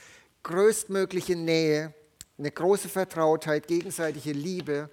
[0.43, 1.95] größtmögliche Nähe,
[2.39, 4.91] eine große Vertrautheit, gegenseitige Liebe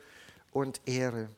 [0.51, 1.29] und Ehre.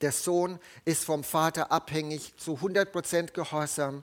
[0.00, 4.02] Der Sohn ist vom Vater abhängig, zu 100% gehorsam.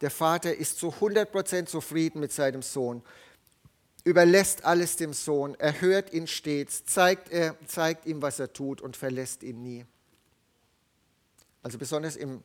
[0.00, 3.02] Der Vater ist zu 100% zufrieden mit seinem Sohn,
[4.06, 8.80] überlässt alles dem Sohn, er hört ihn stets, zeigt, er, zeigt ihm, was er tut
[8.80, 9.84] und verlässt ihn nie.
[11.60, 12.44] Also besonders im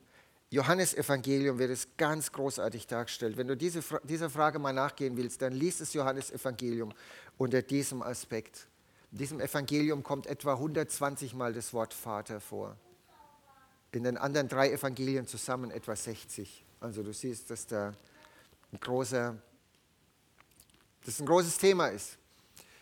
[0.50, 3.36] Johannesevangelium wird es ganz großartig dargestellt.
[3.36, 6.92] Wenn du diese, dieser Frage mal nachgehen willst, dann liest das Johannesevangelium
[7.38, 8.66] unter diesem Aspekt.
[9.12, 12.76] In diesem Evangelium kommt etwa 120 Mal das Wort Vater vor.
[13.92, 16.64] In den anderen drei Evangelien zusammen etwa 60.
[16.80, 17.92] Also du siehst, dass da
[18.72, 19.36] ein großer,
[21.04, 22.18] das ein großes Thema ist.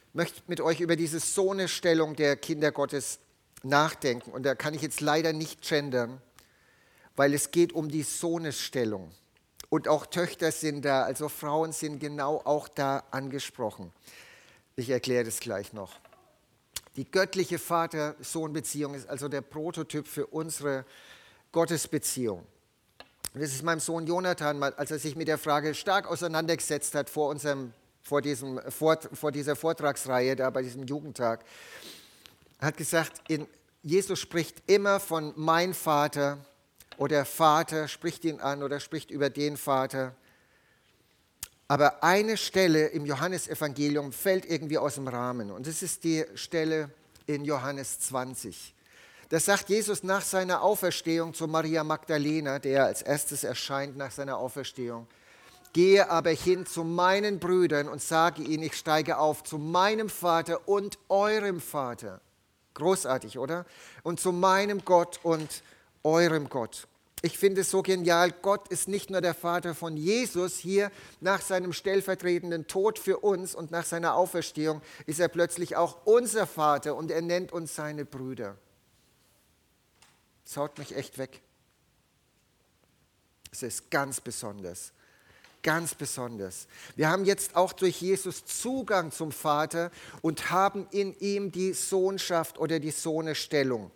[0.08, 3.18] Ich möchte mit euch über diese Sohnestellung der Kinder Gottes
[3.62, 4.32] nachdenken.
[4.32, 6.20] Und da kann ich jetzt leider nicht gendern
[7.20, 9.10] weil es geht um die Sohnesstellung.
[9.68, 13.92] Und auch Töchter sind da, also Frauen sind genau auch da angesprochen.
[14.74, 15.92] Ich erkläre das gleich noch.
[16.96, 20.86] Die göttliche Vater-Sohn-Beziehung ist also der Prototyp für unsere
[21.52, 22.46] Gottesbeziehung.
[23.34, 27.28] Das ist meinem Sohn Jonathan, als er sich mit der Frage stark auseinandergesetzt hat vor,
[27.28, 27.74] unserem,
[28.10, 31.44] vor, diesem, vor, vor dieser Vortragsreihe, da bei diesem Jugendtag,
[32.58, 33.46] hat gesagt, in,
[33.84, 36.44] Jesus spricht immer von mein Vater
[36.98, 40.16] oder Vater spricht ihn an oder spricht über den Vater.
[41.68, 46.90] Aber eine Stelle im Johannesevangelium fällt irgendwie aus dem Rahmen und das ist die Stelle
[47.26, 48.74] in Johannes 20.
[49.28, 54.36] Das sagt Jesus nach seiner Auferstehung zu Maria Magdalena, der als erstes erscheint nach seiner
[54.36, 55.06] Auferstehung.
[55.72, 60.68] Gehe aber hin zu meinen Brüdern und sage ihnen, ich steige auf zu meinem Vater
[60.68, 62.20] und eurem Vater.
[62.74, 63.66] Großartig, oder?
[64.02, 65.62] Und zu meinem Gott und
[66.02, 66.88] eurem Gott.
[67.22, 71.42] Ich finde es so genial, Gott ist nicht nur der Vater von Jesus, hier nach
[71.42, 76.96] seinem stellvertretenden Tod für uns und nach seiner Auferstehung ist er plötzlich auch unser Vater
[76.96, 78.56] und er nennt uns seine Brüder.
[80.44, 81.42] Das haut mich echt weg.
[83.52, 84.92] Es ist ganz besonders,
[85.62, 86.66] ganz besonders.
[86.96, 89.90] Wir haben jetzt auch durch Jesus Zugang zum Vater
[90.22, 93.90] und haben in ihm die Sohnschaft oder die Sohnestellung.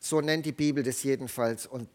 [0.00, 1.66] So nennt die Bibel das jedenfalls.
[1.66, 1.88] Und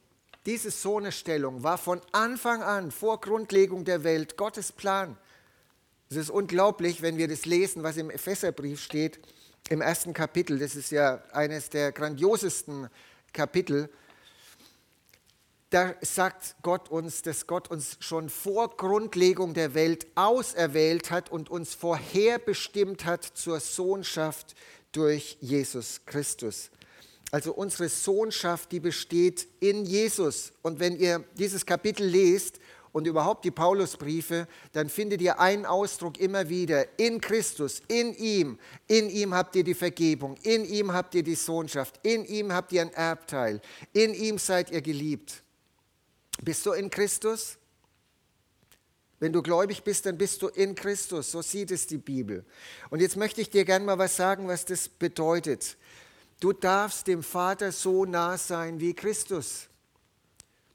[0.46, 5.18] diese Sohnestellung war von Anfang an, vor Grundlegung der Welt, Gottes Plan.
[6.10, 9.20] Es ist unglaublich, wenn wir das lesen, was im Epheserbrief steht,
[9.70, 10.58] im ersten Kapitel.
[10.58, 12.90] Das ist ja eines der grandiosesten
[13.34, 13.90] Kapitel.
[15.70, 21.50] Da sagt Gott uns, dass Gott uns schon vor Grundlegung der Welt auserwählt hat und
[21.50, 24.56] uns vorherbestimmt hat zur Sohnschaft
[24.94, 26.72] durch Jesus Christus.
[27.32, 30.54] Also unsere Sohnschaft, die besteht in Jesus.
[30.62, 32.62] Und wenn ihr dieses Kapitel lest
[32.94, 36.98] und überhaupt die Paulusbriefe, dann findet ihr einen Ausdruck immer wieder.
[36.98, 41.36] In Christus, in ihm, in ihm habt ihr die Vergebung, in ihm habt ihr die
[41.36, 45.44] Sohnschaft, in ihm habt ihr ein Erbteil, in ihm seid ihr geliebt.
[46.42, 47.58] Bist du in Christus?
[49.20, 51.32] Wenn du gläubig bist, dann bist du in Christus.
[51.32, 52.46] So sieht es die Bibel.
[52.90, 55.78] Und jetzt möchte ich dir gerne mal was sagen, was das bedeutet.
[56.40, 59.68] Du darfst dem Vater so nah sein wie Christus.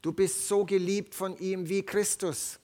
[0.01, 2.59] Du bist so geliebt von ihm wie Christus.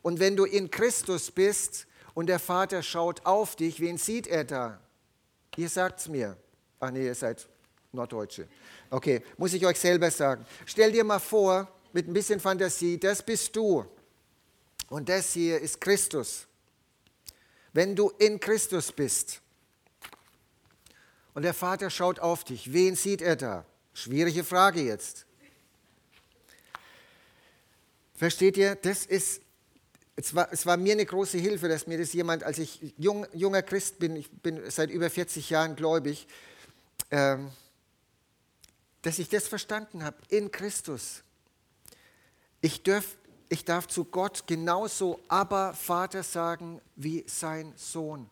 [0.00, 4.44] Und wenn du in Christus bist und der Vater schaut auf dich, wen sieht er
[4.44, 4.80] da?
[5.56, 6.38] Ihr sagt es mir.
[6.80, 7.46] Ach nee, ihr seid
[7.92, 8.48] Norddeutsche.
[8.88, 10.46] Okay, muss ich euch selber sagen.
[10.64, 13.84] Stell dir mal vor, mit ein bisschen Fantasie, das bist du.
[14.88, 16.46] Und das hier ist Christus.
[17.72, 19.40] Wenn du in Christus bist,
[21.38, 22.72] und der Vater schaut auf dich.
[22.72, 23.64] Wen sieht er da?
[23.94, 25.24] Schwierige Frage jetzt.
[28.16, 28.74] Versteht ihr?
[28.74, 29.42] Das ist
[30.16, 33.24] es war, es war mir eine große Hilfe, dass mir das jemand, als ich jung,
[33.34, 36.26] junger Christ bin, ich bin seit über 40 Jahren gläubig,
[37.12, 37.52] ähm,
[39.02, 41.22] dass ich das verstanden habe in Christus.
[42.60, 43.16] Ich, dürf,
[43.48, 48.28] ich darf zu Gott genauso aber Vater sagen wie sein Sohn.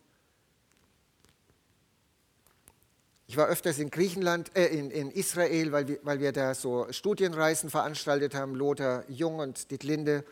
[3.29, 6.87] Ich war öfters in Griechenland, äh, in, in Israel, weil wir, weil wir da so
[6.91, 10.25] Studienreisen veranstaltet haben, Lothar Jung und Dietlinde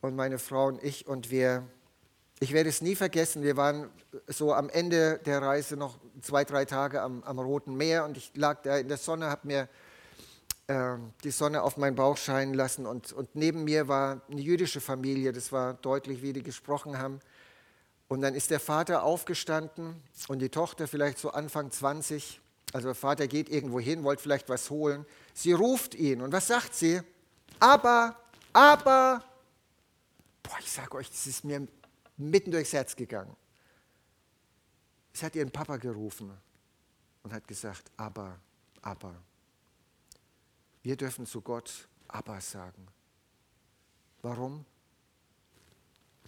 [0.00, 1.06] und meine Frau und ich.
[1.06, 1.64] Und wir,
[2.40, 3.90] ich werde es nie vergessen, wir waren
[4.26, 8.32] so am Ende der Reise noch zwei, drei Tage am, am Roten Meer und ich
[8.36, 9.68] lag da in der Sonne, habe mir
[10.68, 14.80] äh, die Sonne auf meinen Bauch scheinen lassen und, und neben mir war eine jüdische
[14.80, 17.20] Familie, das war deutlich, wie die gesprochen haben.
[18.08, 19.94] Und dann ist der Vater aufgestanden
[20.28, 22.40] und die Tochter vielleicht so Anfang 20.
[22.72, 25.06] Also der Vater geht irgendwo hin, wollte vielleicht was holen.
[25.34, 27.00] Sie ruft ihn und was sagt sie?
[27.58, 28.16] Aber,
[28.52, 29.24] aber,
[30.42, 31.66] boah, ich sage euch, das ist mir
[32.16, 33.34] mitten durchs Herz gegangen.
[35.12, 36.30] Sie hat ihren Papa gerufen
[37.22, 38.38] und hat gesagt, aber,
[38.80, 39.14] aber.
[40.82, 42.86] Wir dürfen zu Gott aber sagen.
[44.22, 44.64] Warum?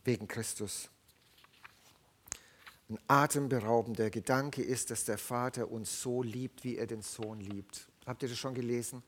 [0.05, 0.91] Wegen Christus
[2.89, 7.89] ein atemberaubender Gedanke ist, dass der Vater uns so liebt, wie er den Sohn liebt.
[8.07, 9.03] Habt ihr das schon gelesen?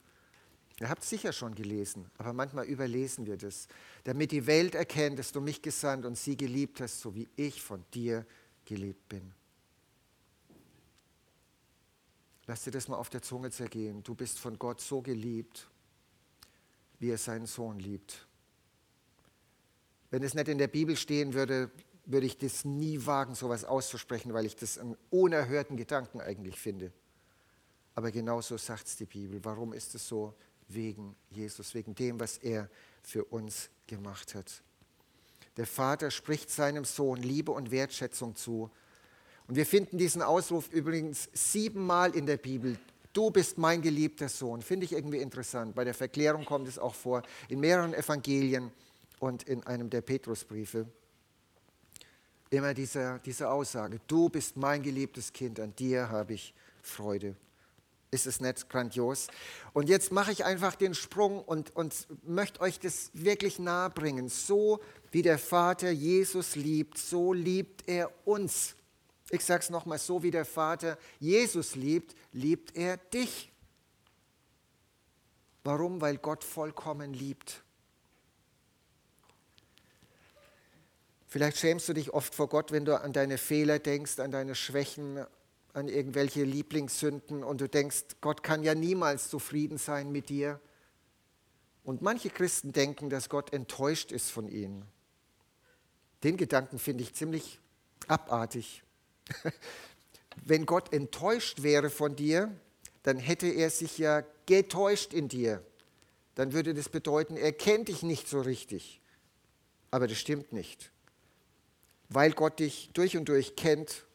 [0.81, 3.67] Ihr habt es sicher schon gelesen, aber manchmal überlesen wir das.
[4.05, 7.63] Damit die Welt erkennt, dass du mich gesandt und sie geliebt hast, so wie ich
[7.63, 8.27] von dir
[8.65, 9.33] geliebt bin.
[12.47, 14.03] Lass dir das mal auf der Zunge zergehen.
[14.03, 15.69] Du bist von Gott so geliebt,
[16.99, 18.27] wie er seinen Sohn liebt.
[20.11, 21.71] Wenn es nicht in der Bibel stehen würde,
[22.05, 26.93] würde ich das nie wagen, sowas auszusprechen, weil ich das einen unerhörten Gedanken eigentlich finde.
[27.97, 29.45] Aber genauso sagt es die Bibel.
[29.45, 30.35] Warum ist es so?
[30.69, 32.71] Wegen Jesus, wegen dem, was er
[33.03, 34.63] für uns gemacht hat.
[35.57, 38.71] Der Vater spricht seinem Sohn Liebe und Wertschätzung zu.
[39.49, 42.79] Und wir finden diesen Ausruf übrigens siebenmal in der Bibel.
[43.13, 44.61] Du bist mein geliebter Sohn.
[44.61, 45.75] Finde ich irgendwie interessant.
[45.75, 48.71] Bei der Verklärung kommt es auch vor, in mehreren Evangelien
[49.21, 50.87] und in einem der Petrusbriefe.
[52.51, 57.35] Immer diese, diese Aussage, du bist mein geliebtes Kind, an dir habe ich Freude.
[58.11, 59.27] Ist es nicht grandios?
[59.73, 64.29] Und jetzt mache ich einfach den Sprung und, und möchte euch das wirklich nahe bringen.
[64.29, 64.81] So
[65.11, 68.77] wie der Vater Jesus liebt, so liebt er uns.
[69.31, 73.51] Ich sage es nochmal, so wie der Vater Jesus liebt, liebt er dich.
[75.65, 76.01] Warum?
[76.01, 77.63] Weil Gott vollkommen liebt.
[81.27, 84.55] Vielleicht schämst du dich oft vor Gott, wenn du an deine Fehler denkst, an deine
[84.55, 85.27] Schwächen,
[85.73, 90.61] an irgendwelche Lieblingssünden und du denkst, Gott kann ja niemals zufrieden sein mit dir.
[91.85, 94.85] Und manche Christen denken, dass Gott enttäuscht ist von ihnen.
[96.23, 97.61] Den Gedanken finde ich ziemlich
[98.07, 98.83] abartig.
[100.45, 102.55] Wenn Gott enttäuscht wäre von dir,
[103.03, 105.65] dann hätte er sich ja getäuscht in dir.
[106.35, 109.01] Dann würde das bedeuten, er kennt dich nicht so richtig.
[109.91, 110.91] Aber das stimmt nicht
[112.09, 114.07] weil Gott dich durch und durch kennt,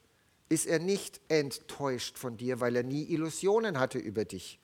[0.48, 4.58] ist er nicht enttäuscht von dir, weil er nie Illusionen hatte über dich.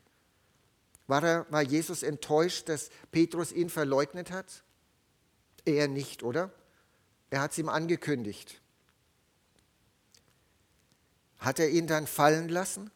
[1.06, 4.62] War, er, war Jesus enttäuscht, dass Petrus ihn verleugnet hat?
[5.64, 6.52] Er nicht, oder?
[7.30, 8.60] Er hat es ihm angekündigt.
[11.38, 12.90] Hat er ihn dann fallen lassen?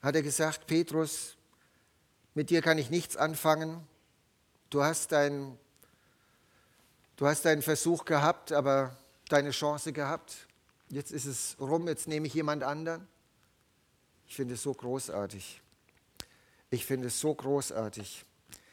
[0.00, 1.36] Hat er gesagt, Petrus,
[2.34, 3.86] mit dir kann ich nichts anfangen.
[4.70, 5.58] Du hast dein
[7.22, 8.96] Du hast deinen Versuch gehabt, aber
[9.28, 10.48] deine Chance gehabt.
[10.88, 13.06] Jetzt ist es rum, jetzt nehme ich jemand anderen.
[14.26, 15.62] Ich finde es so großartig.
[16.70, 18.24] Ich finde es so großartig.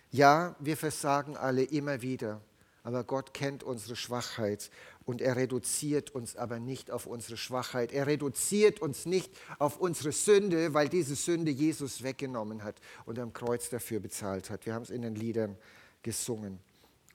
[0.10, 2.42] Ja, wir versagen alle immer wieder,
[2.82, 4.72] aber Gott kennt unsere Schwachheit
[5.10, 7.92] und er reduziert uns aber nicht auf unsere Schwachheit.
[7.92, 13.34] Er reduziert uns nicht auf unsere Sünde, weil diese Sünde Jesus weggenommen hat und am
[13.34, 14.68] Kreuz dafür bezahlt hat.
[14.68, 15.58] Wir haben es in den Liedern
[16.04, 16.60] gesungen.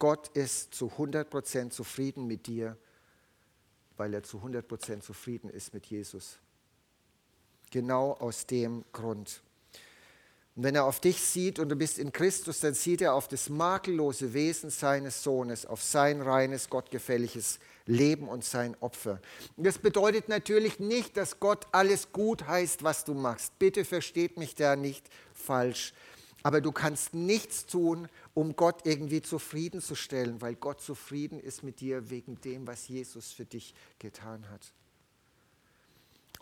[0.00, 2.76] Gott ist zu 100% zufrieden mit dir,
[3.96, 6.40] weil er zu 100% zufrieden ist mit Jesus.
[7.70, 9.40] Genau aus dem Grund.
[10.56, 13.28] Und wenn er auf dich sieht und du bist in Christus, dann sieht er auf
[13.28, 19.20] das makellose Wesen seines Sohnes, auf sein reines, gottgefälliges Leben und sein Opfer.
[19.56, 23.58] Das bedeutet natürlich nicht, dass Gott alles gut heißt, was du machst.
[23.58, 25.92] Bitte versteht mich da nicht falsch.
[26.42, 32.10] Aber du kannst nichts tun, um Gott irgendwie zufriedenzustellen, weil Gott zufrieden ist mit dir
[32.10, 34.72] wegen dem, was Jesus für dich getan hat.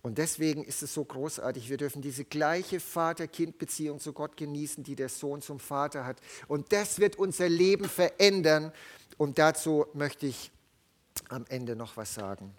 [0.03, 4.97] Und deswegen ist es so großartig, wir dürfen diese gleiche Vater-Kind-Beziehung zu Gott genießen, die
[4.97, 6.21] der Sohn zum Vater hat.
[6.49, 8.73] Und das wird unser Leben verändern.
[9.17, 10.51] Und dazu möchte ich
[11.29, 12.55] am Ende noch was sagen.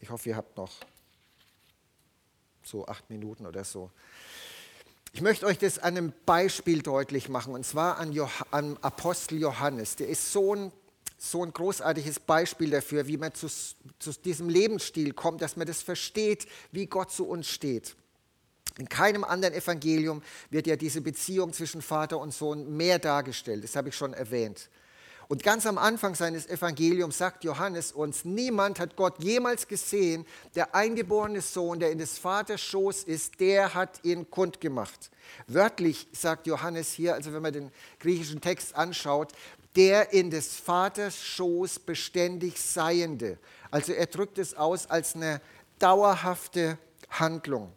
[0.00, 0.72] Ich hoffe, ihr habt noch
[2.62, 3.90] so acht Minuten oder so.
[5.12, 8.18] Ich möchte euch das an einem Beispiel deutlich machen, und zwar an,
[8.50, 9.96] an Apostel Johannes.
[9.96, 10.72] Der ist so ein,
[11.16, 15.82] so ein großartiges Beispiel dafür, wie man zu, zu diesem Lebensstil kommt, dass man das
[15.82, 17.94] versteht, wie Gott zu uns steht.
[18.76, 23.62] In keinem anderen Evangelium wird ja diese Beziehung zwischen Vater und Sohn mehr dargestellt.
[23.62, 24.68] Das habe ich schon erwähnt.
[25.28, 30.26] Und ganz am Anfang seines Evangeliums sagt Johannes uns, niemand hat Gott jemals gesehen.
[30.54, 35.10] Der eingeborene Sohn, der in des Vaters Schoß ist, der hat ihn kundgemacht.
[35.46, 39.32] Wörtlich sagt Johannes hier, also wenn man den griechischen Text anschaut,
[39.76, 43.38] der in des Vaters Schoß beständig Seiende.
[43.70, 45.40] Also er drückt es aus als eine
[45.78, 46.78] dauerhafte
[47.10, 47.72] Handlung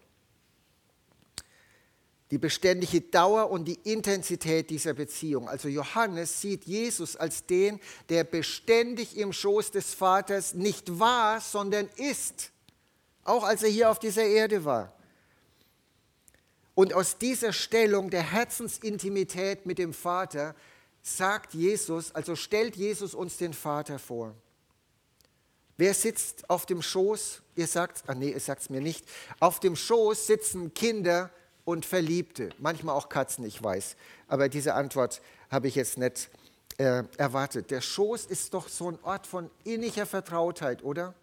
[2.32, 5.48] die beständige Dauer und die Intensität dieser Beziehung.
[5.48, 11.90] Also Johannes sieht Jesus als den, der beständig im Schoß des Vaters nicht war, sondern
[11.96, 12.52] ist,
[13.24, 14.94] auch als er hier auf dieser Erde war.
[16.76, 20.54] Und aus dieser Stellung der Herzensintimität mit dem Vater
[21.02, 24.36] sagt Jesus, also stellt Jesus uns den Vater vor.
[25.78, 27.42] Wer sitzt auf dem Schoß?
[27.56, 29.06] Ihr sagt, ah nee, ihr sagt es mir nicht.
[29.40, 31.32] Auf dem Schoß sitzen Kinder
[31.68, 33.98] und Verliebte, manchmal auch Katzen, ich weiß.
[34.30, 36.30] Aber diese Antwort habe ich jetzt nicht
[36.78, 37.72] äh, erwartet.
[37.72, 41.14] Der Schoß ist doch so ein Ort von inniger Vertrautheit, oder?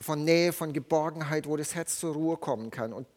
[0.00, 2.92] Von Nähe, von Geborgenheit, wo das Herz zur Ruhe kommen kann.
[2.92, 3.08] Und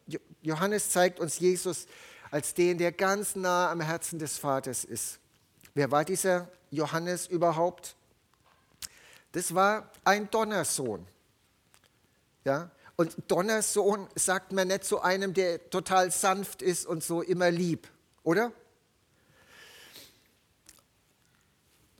[0.42, 1.86] Johannes zeigt uns Jesus
[2.32, 5.20] als den, der ganz nah am Herzen des Vaters ist.
[5.74, 7.94] Wer war dieser Johannes überhaupt?
[9.30, 11.06] Das war ein Donnersohn.
[12.44, 12.72] Ja?
[12.96, 17.88] Und Donnersohn sagt man nicht zu einem, der total sanft ist und so immer lieb,
[18.22, 18.52] oder?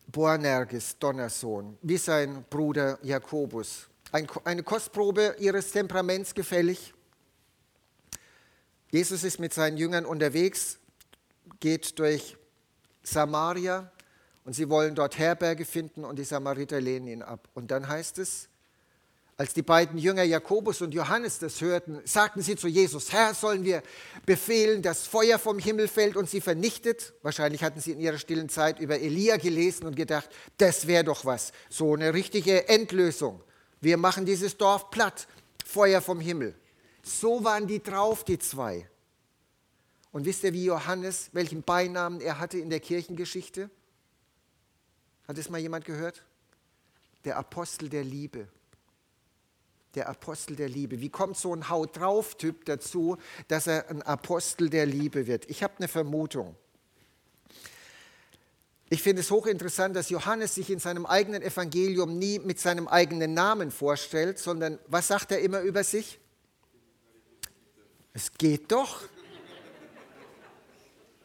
[0.07, 3.89] Boanerges, Donnersohn, wie sein Bruder Jakobus.
[4.13, 6.95] Ein, eine Kostprobe ihres Temperaments gefällig.
[8.93, 10.79] Jesus ist mit seinen Jüngern unterwegs,
[11.59, 12.37] geht durch
[13.03, 13.91] Samaria
[14.45, 17.49] und sie wollen dort Herberge finden und die Samariter lehnen ihn ab.
[17.55, 18.49] Und dann heißt es,
[19.37, 23.65] als die beiden Jünger Jakobus und Johannes das hörten, sagten sie zu Jesus, Herr, sollen
[23.65, 23.83] wir
[24.27, 27.15] befehlen, dass Feuer vom Himmel fällt und sie vernichtet?
[27.23, 30.29] Wahrscheinlich hatten sie in ihrer stillen Zeit über Elia gelesen und gedacht,
[30.59, 33.41] das wäre doch was, so eine richtige Endlösung.
[33.81, 35.27] Wir machen dieses Dorf platt,
[35.65, 36.55] Feuer vom Himmel.
[37.03, 38.89] So waren die drauf, die zwei.
[40.13, 43.69] Und wisst ihr, wie Johannes, welchen Beinamen er hatte in der Kirchengeschichte?
[45.27, 46.23] Hat es mal jemand gehört?
[47.25, 48.47] Der Apostel der Liebe
[49.95, 51.01] der Apostel der Liebe.
[51.01, 53.17] Wie kommt so ein Haut drauf Typ dazu,
[53.49, 55.49] dass er ein Apostel der Liebe wird?
[55.49, 56.57] Ich habe eine Vermutung.
[58.91, 63.35] Ich finde es hochinteressant, dass Johannes sich in seinem eigenen Evangelium nie mit seinem eigenen
[63.35, 66.19] Namen vorstellt, sondern was sagt er immer über sich?
[68.13, 69.03] Es geht doch.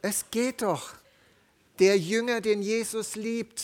[0.02, 0.94] Es geht doch.
[1.78, 3.64] Der Jünger, den Jesus liebt.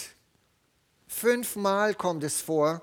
[1.07, 2.81] Fünfmal kommt es vor,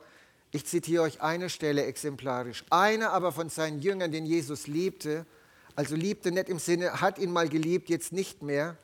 [0.52, 2.64] ich zitiere euch eine Stelle exemplarisch.
[2.70, 5.26] Einer aber von seinen Jüngern, den Jesus liebte,
[5.74, 8.76] also liebte nicht im Sinne, hat ihn mal geliebt, jetzt nicht mehr,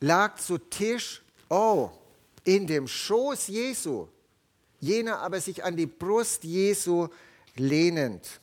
[0.00, 1.90] lag zu Tisch, oh,
[2.44, 4.08] in dem Schoß Jesu,
[4.80, 7.08] jener aber sich an die Brust Jesu
[7.54, 8.40] lehnend.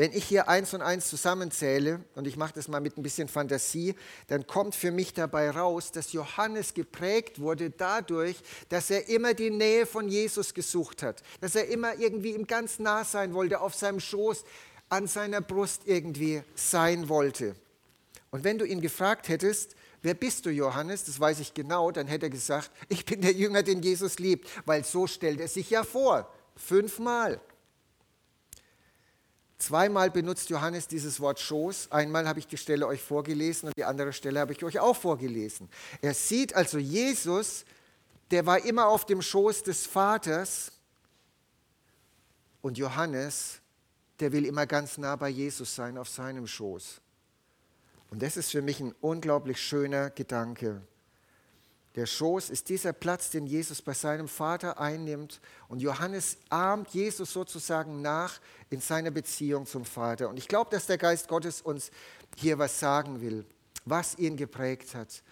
[0.00, 3.28] Wenn ich hier eins und eins zusammenzähle, und ich mache das mal mit ein bisschen
[3.28, 3.94] Fantasie,
[4.28, 8.36] dann kommt für mich dabei raus, dass Johannes geprägt wurde dadurch,
[8.70, 12.78] dass er immer die Nähe von Jesus gesucht hat, dass er immer irgendwie ihm ganz
[12.78, 14.44] nah sein wollte, auf seinem Schoß,
[14.88, 17.54] an seiner Brust irgendwie sein wollte.
[18.30, 22.06] Und wenn du ihn gefragt hättest, wer bist du, Johannes, das weiß ich genau, dann
[22.06, 25.68] hätte er gesagt, ich bin der Jünger, den Jesus liebt, weil so stellt er sich
[25.68, 27.38] ja vor, fünfmal.
[29.60, 31.92] Zweimal benutzt Johannes dieses Wort Schoß.
[31.92, 34.96] Einmal habe ich die Stelle euch vorgelesen und die andere Stelle habe ich euch auch
[34.96, 35.68] vorgelesen.
[36.00, 37.66] Er sieht also Jesus,
[38.30, 40.72] der war immer auf dem Schoß des Vaters
[42.62, 43.60] und Johannes,
[44.18, 47.02] der will immer ganz nah bei Jesus sein, auf seinem Schoß.
[48.08, 50.80] Und das ist für mich ein unglaublich schöner Gedanke.
[51.96, 55.40] Der Schoß ist dieser Platz, den Jesus bei seinem Vater einnimmt.
[55.68, 60.28] Und Johannes ahmt Jesus sozusagen nach in seiner Beziehung zum Vater.
[60.28, 61.90] Und ich glaube, dass der Geist Gottes uns
[62.36, 63.44] hier was sagen will,
[63.84, 65.22] was ihn geprägt hat.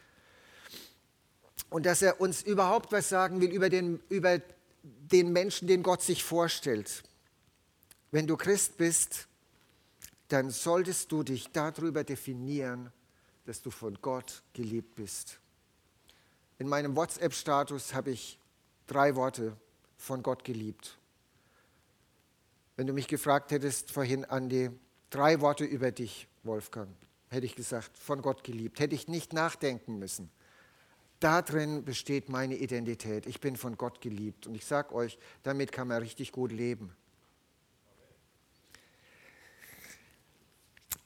[1.71, 4.41] Und dass er uns überhaupt was sagen will über den, über
[4.83, 7.05] den Menschen, den Gott sich vorstellt.
[8.11, 9.29] wenn du Christ bist,
[10.29, 12.91] dann solltest du dich darüber definieren,
[13.45, 15.41] dass du von Gott geliebt bist.
[16.59, 18.39] In meinem WhatsApp-Status habe ich
[18.87, 19.57] drei Worte
[19.97, 20.99] von Gott geliebt.
[22.77, 24.71] Wenn du mich gefragt hättest vorhin, Andi,
[25.11, 26.89] drei Worte über dich, Wolfgang,
[27.29, 28.81] hätte ich gesagt, von Gott geliebt.
[28.81, 30.31] Hätte ich nicht nachdenken müssen.
[31.21, 33.27] Darin besteht meine Identität.
[33.27, 34.47] Ich bin von Gott geliebt.
[34.47, 36.95] Und ich sage euch, damit kann man richtig gut leben.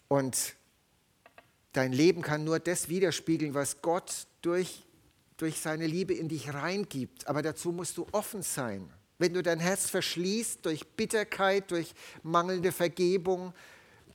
[0.08, 0.54] Und
[1.72, 4.84] dein Leben kann nur das widerspiegeln, was Gott durch,
[5.36, 7.26] durch seine Liebe in dich reingibt.
[7.26, 8.92] Aber dazu musst du offen sein.
[9.18, 13.54] Wenn du dein Herz verschließt durch Bitterkeit, durch mangelnde Vergebung,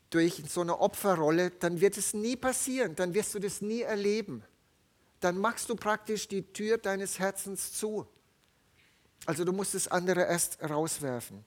[0.09, 4.43] durch so eine Opferrolle, dann wird es nie passieren, dann wirst du das nie erleben.
[5.20, 8.07] Dann machst du praktisch die Tür deines Herzens zu.
[9.26, 11.43] Also du musst das andere erst rauswerfen.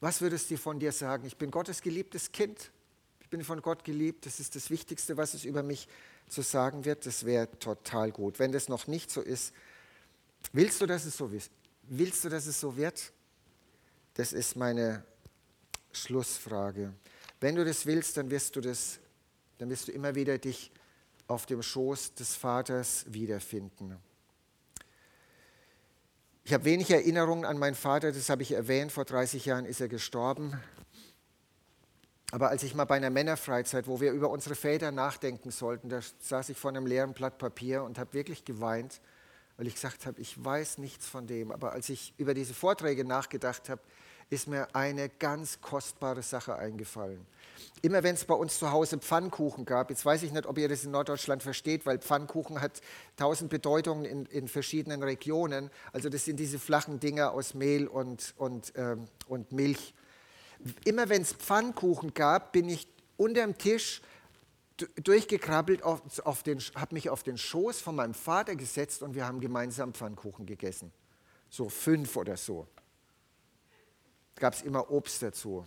[0.00, 1.26] Was würdest du von dir sagen?
[1.26, 2.70] Ich bin Gottes geliebtes Kind.
[3.20, 4.26] Ich bin von Gott geliebt.
[4.26, 5.88] Das ist das Wichtigste, was es über mich
[6.28, 7.06] zu sagen wird.
[7.06, 8.38] Das wäre total gut.
[8.38, 9.52] Wenn das noch nicht so ist,
[10.52, 11.50] willst du, dass es so ist?
[11.82, 13.12] Willst du, dass es so wird?
[14.14, 15.04] Das ist meine
[15.92, 16.92] Schlussfrage.
[17.40, 18.98] Wenn du das willst, dann wirst du das,
[19.58, 20.70] dann wirst du immer wieder dich
[21.26, 23.96] auf dem Schoß des Vaters wiederfinden.
[26.44, 28.92] Ich habe wenig Erinnerungen an meinen Vater, das habe ich erwähnt.
[28.92, 30.60] Vor 30 Jahren ist er gestorben.
[32.34, 36.00] Aber als ich mal bei einer Männerfreizeit, wo wir über unsere Väter nachdenken sollten, da
[36.18, 39.00] saß ich vor einem leeren Blatt Papier und habe wirklich geweint,
[39.56, 41.52] weil ich gesagt habe, ich weiß nichts von dem.
[41.52, 43.80] Aber als ich über diese Vorträge nachgedacht habe,
[44.30, 47.24] ist mir eine ganz kostbare Sache eingefallen.
[47.82, 50.68] Immer wenn es bei uns zu Hause Pfannkuchen gab, jetzt weiß ich nicht, ob ihr
[50.68, 52.80] das in Norddeutschland versteht, weil Pfannkuchen hat
[53.16, 55.70] tausend Bedeutungen in, in verschiedenen Regionen.
[55.92, 59.94] Also das sind diese flachen Dinger aus Mehl und, und, ähm, und Milch.
[60.84, 64.02] Immer wenn es Pfannkuchen gab, bin ich unterm Tisch
[64.96, 66.42] durchgekrabbelt, auf, auf
[66.74, 70.92] habe mich auf den Schoß von meinem Vater gesetzt und wir haben gemeinsam Pfannkuchen gegessen.
[71.48, 72.66] So fünf oder so.
[74.34, 75.64] Gab es immer Obst dazu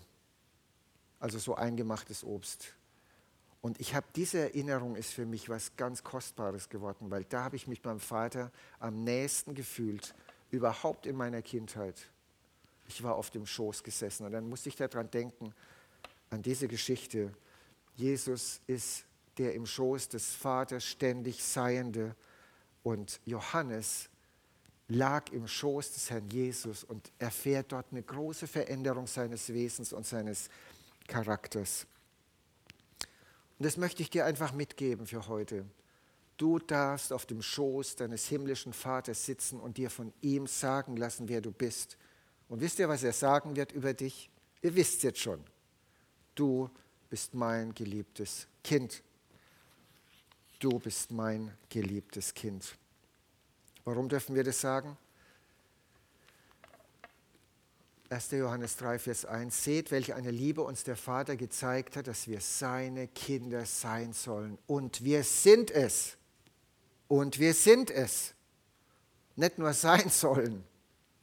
[1.20, 2.74] also so eingemachtes Obst.
[3.62, 7.56] Und ich habe diese Erinnerung ist für mich was ganz Kostbares geworden, weil da habe
[7.56, 10.14] ich mich beim Vater am nächsten gefühlt,
[10.52, 11.96] überhaupt in meiner Kindheit.
[12.88, 15.54] Ich war auf dem Schoß gesessen und dann musste ich daran denken,
[16.30, 17.34] an diese Geschichte.
[17.96, 19.06] Jesus ist
[19.38, 22.16] der im Schoß des Vaters ständig Seiende
[22.84, 24.10] und Johannes
[24.88, 30.06] lag im Schoß des Herrn Jesus und erfährt dort eine große Veränderung seines Wesens und
[30.06, 30.50] seines
[31.08, 31.86] Charakters.
[33.60, 35.66] Und das möchte ich dir einfach mitgeben für heute.
[36.38, 41.28] Du darfst auf dem Schoß deines himmlischen Vaters sitzen und dir von ihm sagen lassen,
[41.28, 41.98] wer du bist.
[42.50, 44.30] Und wisst ihr, was er sagen wird über dich?
[44.62, 45.43] Ihr wisst jetzt schon.
[46.36, 46.70] Du
[47.10, 49.04] bist mein geliebtes Kind.
[50.60, 52.76] Du bist mein geliebtes Kind.
[53.84, 54.98] Warum dürfen wir das sagen?
[58.10, 58.32] 1.
[58.32, 62.39] Johannes 3, Vers 1, seht, welche eine Liebe uns der Vater gezeigt hat, dass wir
[62.39, 64.58] seine Kinder sein sollen.
[64.66, 66.18] Und wir sind es.
[67.08, 68.34] Und wir sind es.
[69.36, 70.64] Nicht nur sein sollen.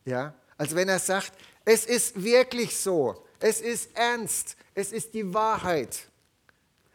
[0.04, 0.34] Ja?
[0.56, 1.32] Also wenn er sagt,
[1.64, 6.08] es ist wirklich so, es ist ernst, es ist die Wahrheit.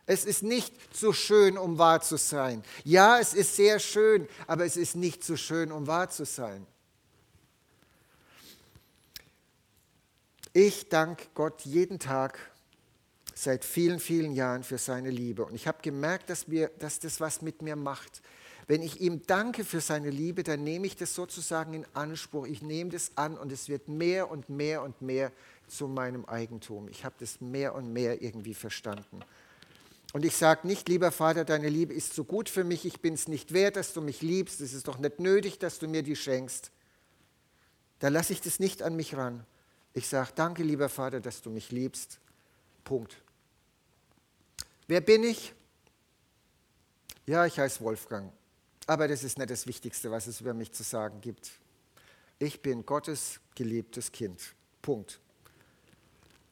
[0.05, 2.63] Es ist nicht zu schön, um wahr zu sein.
[2.83, 6.65] Ja, es ist sehr schön, aber es ist nicht zu schön, um wahr zu sein.
[10.51, 12.39] Ich danke Gott jeden Tag
[13.35, 15.45] seit vielen, vielen Jahren für seine Liebe.
[15.45, 18.21] Und ich habe gemerkt, dass, mir, dass das was mit mir macht.
[18.69, 22.45] Wenn ich ihm danke für seine Liebe, dann nehme ich das sozusagen in Anspruch.
[22.45, 25.31] Ich nehme das an und es wird mehr und mehr und mehr
[25.67, 26.87] zu meinem Eigentum.
[26.87, 29.21] Ich habe das mehr und mehr irgendwie verstanden.
[30.13, 33.15] Und ich sage nicht, lieber Vater, deine Liebe ist so gut für mich, ich bin
[33.15, 36.03] es nicht wert, dass du mich liebst, es ist doch nicht nötig, dass du mir
[36.03, 36.69] die schenkst.
[37.97, 39.47] Da lasse ich das nicht an mich ran.
[39.95, 42.19] Ich sage, danke lieber Vater, dass du mich liebst.
[42.83, 43.17] Punkt.
[44.87, 45.55] Wer bin ich?
[47.25, 48.31] Ja, ich heiße Wolfgang.
[48.89, 51.51] Aber das ist nicht das Wichtigste, was es über mich zu sagen gibt.
[52.39, 54.55] Ich bin Gottes geliebtes Kind.
[54.81, 55.19] Punkt.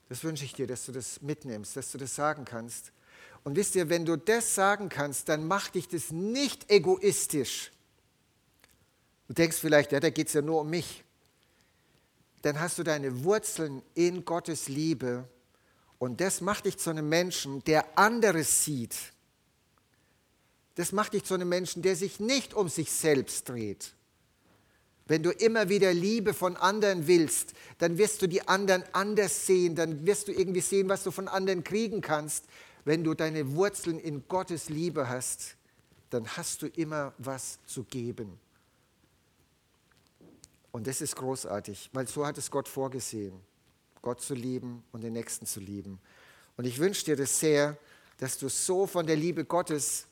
[0.10, 2.92] Das wünsche ich dir, dass du das mitnimmst, dass du das sagen kannst.
[3.44, 7.72] Und wisst ihr, wenn du das sagen kannst, dann macht dich das nicht egoistisch.
[9.28, 11.04] Du denkst vielleicht, ja, da geht es ja nur um mich
[12.48, 15.28] dann hast du deine Wurzeln in Gottes Liebe
[16.00, 18.96] und das macht dich zu einem Menschen, der anderes sieht.
[20.78, 23.94] Das macht dich zu einem Menschen, der sich nicht um sich selbst dreht,
[25.08, 29.74] Wenn du immer wieder Liebe von anderen willst, dann wirst du die anderen anders sehen,
[29.74, 32.46] dann wirst du irgendwie sehen, was du von anderen kriegen kannst.
[32.84, 35.56] Wenn du deine Wurzeln in Gottes Liebe hast,
[36.10, 38.38] dann hast du immer was zu geben.
[40.72, 43.34] Und das ist großartig, weil so hat es Gott vorgesehen,
[44.02, 46.00] Gott zu lieben und den Nächsten zu lieben.
[46.58, 47.78] Und ich wünsche dir das sehr,
[48.18, 50.07] dass du so von der Liebe Gottes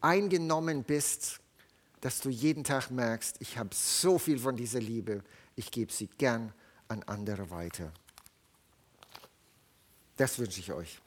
[0.00, 1.40] eingenommen bist,
[2.00, 5.22] dass du jeden Tag merkst, ich habe so viel von dieser Liebe,
[5.56, 6.52] ich gebe sie gern
[6.88, 7.92] an andere weiter.
[10.16, 11.00] Das wünsche ich euch.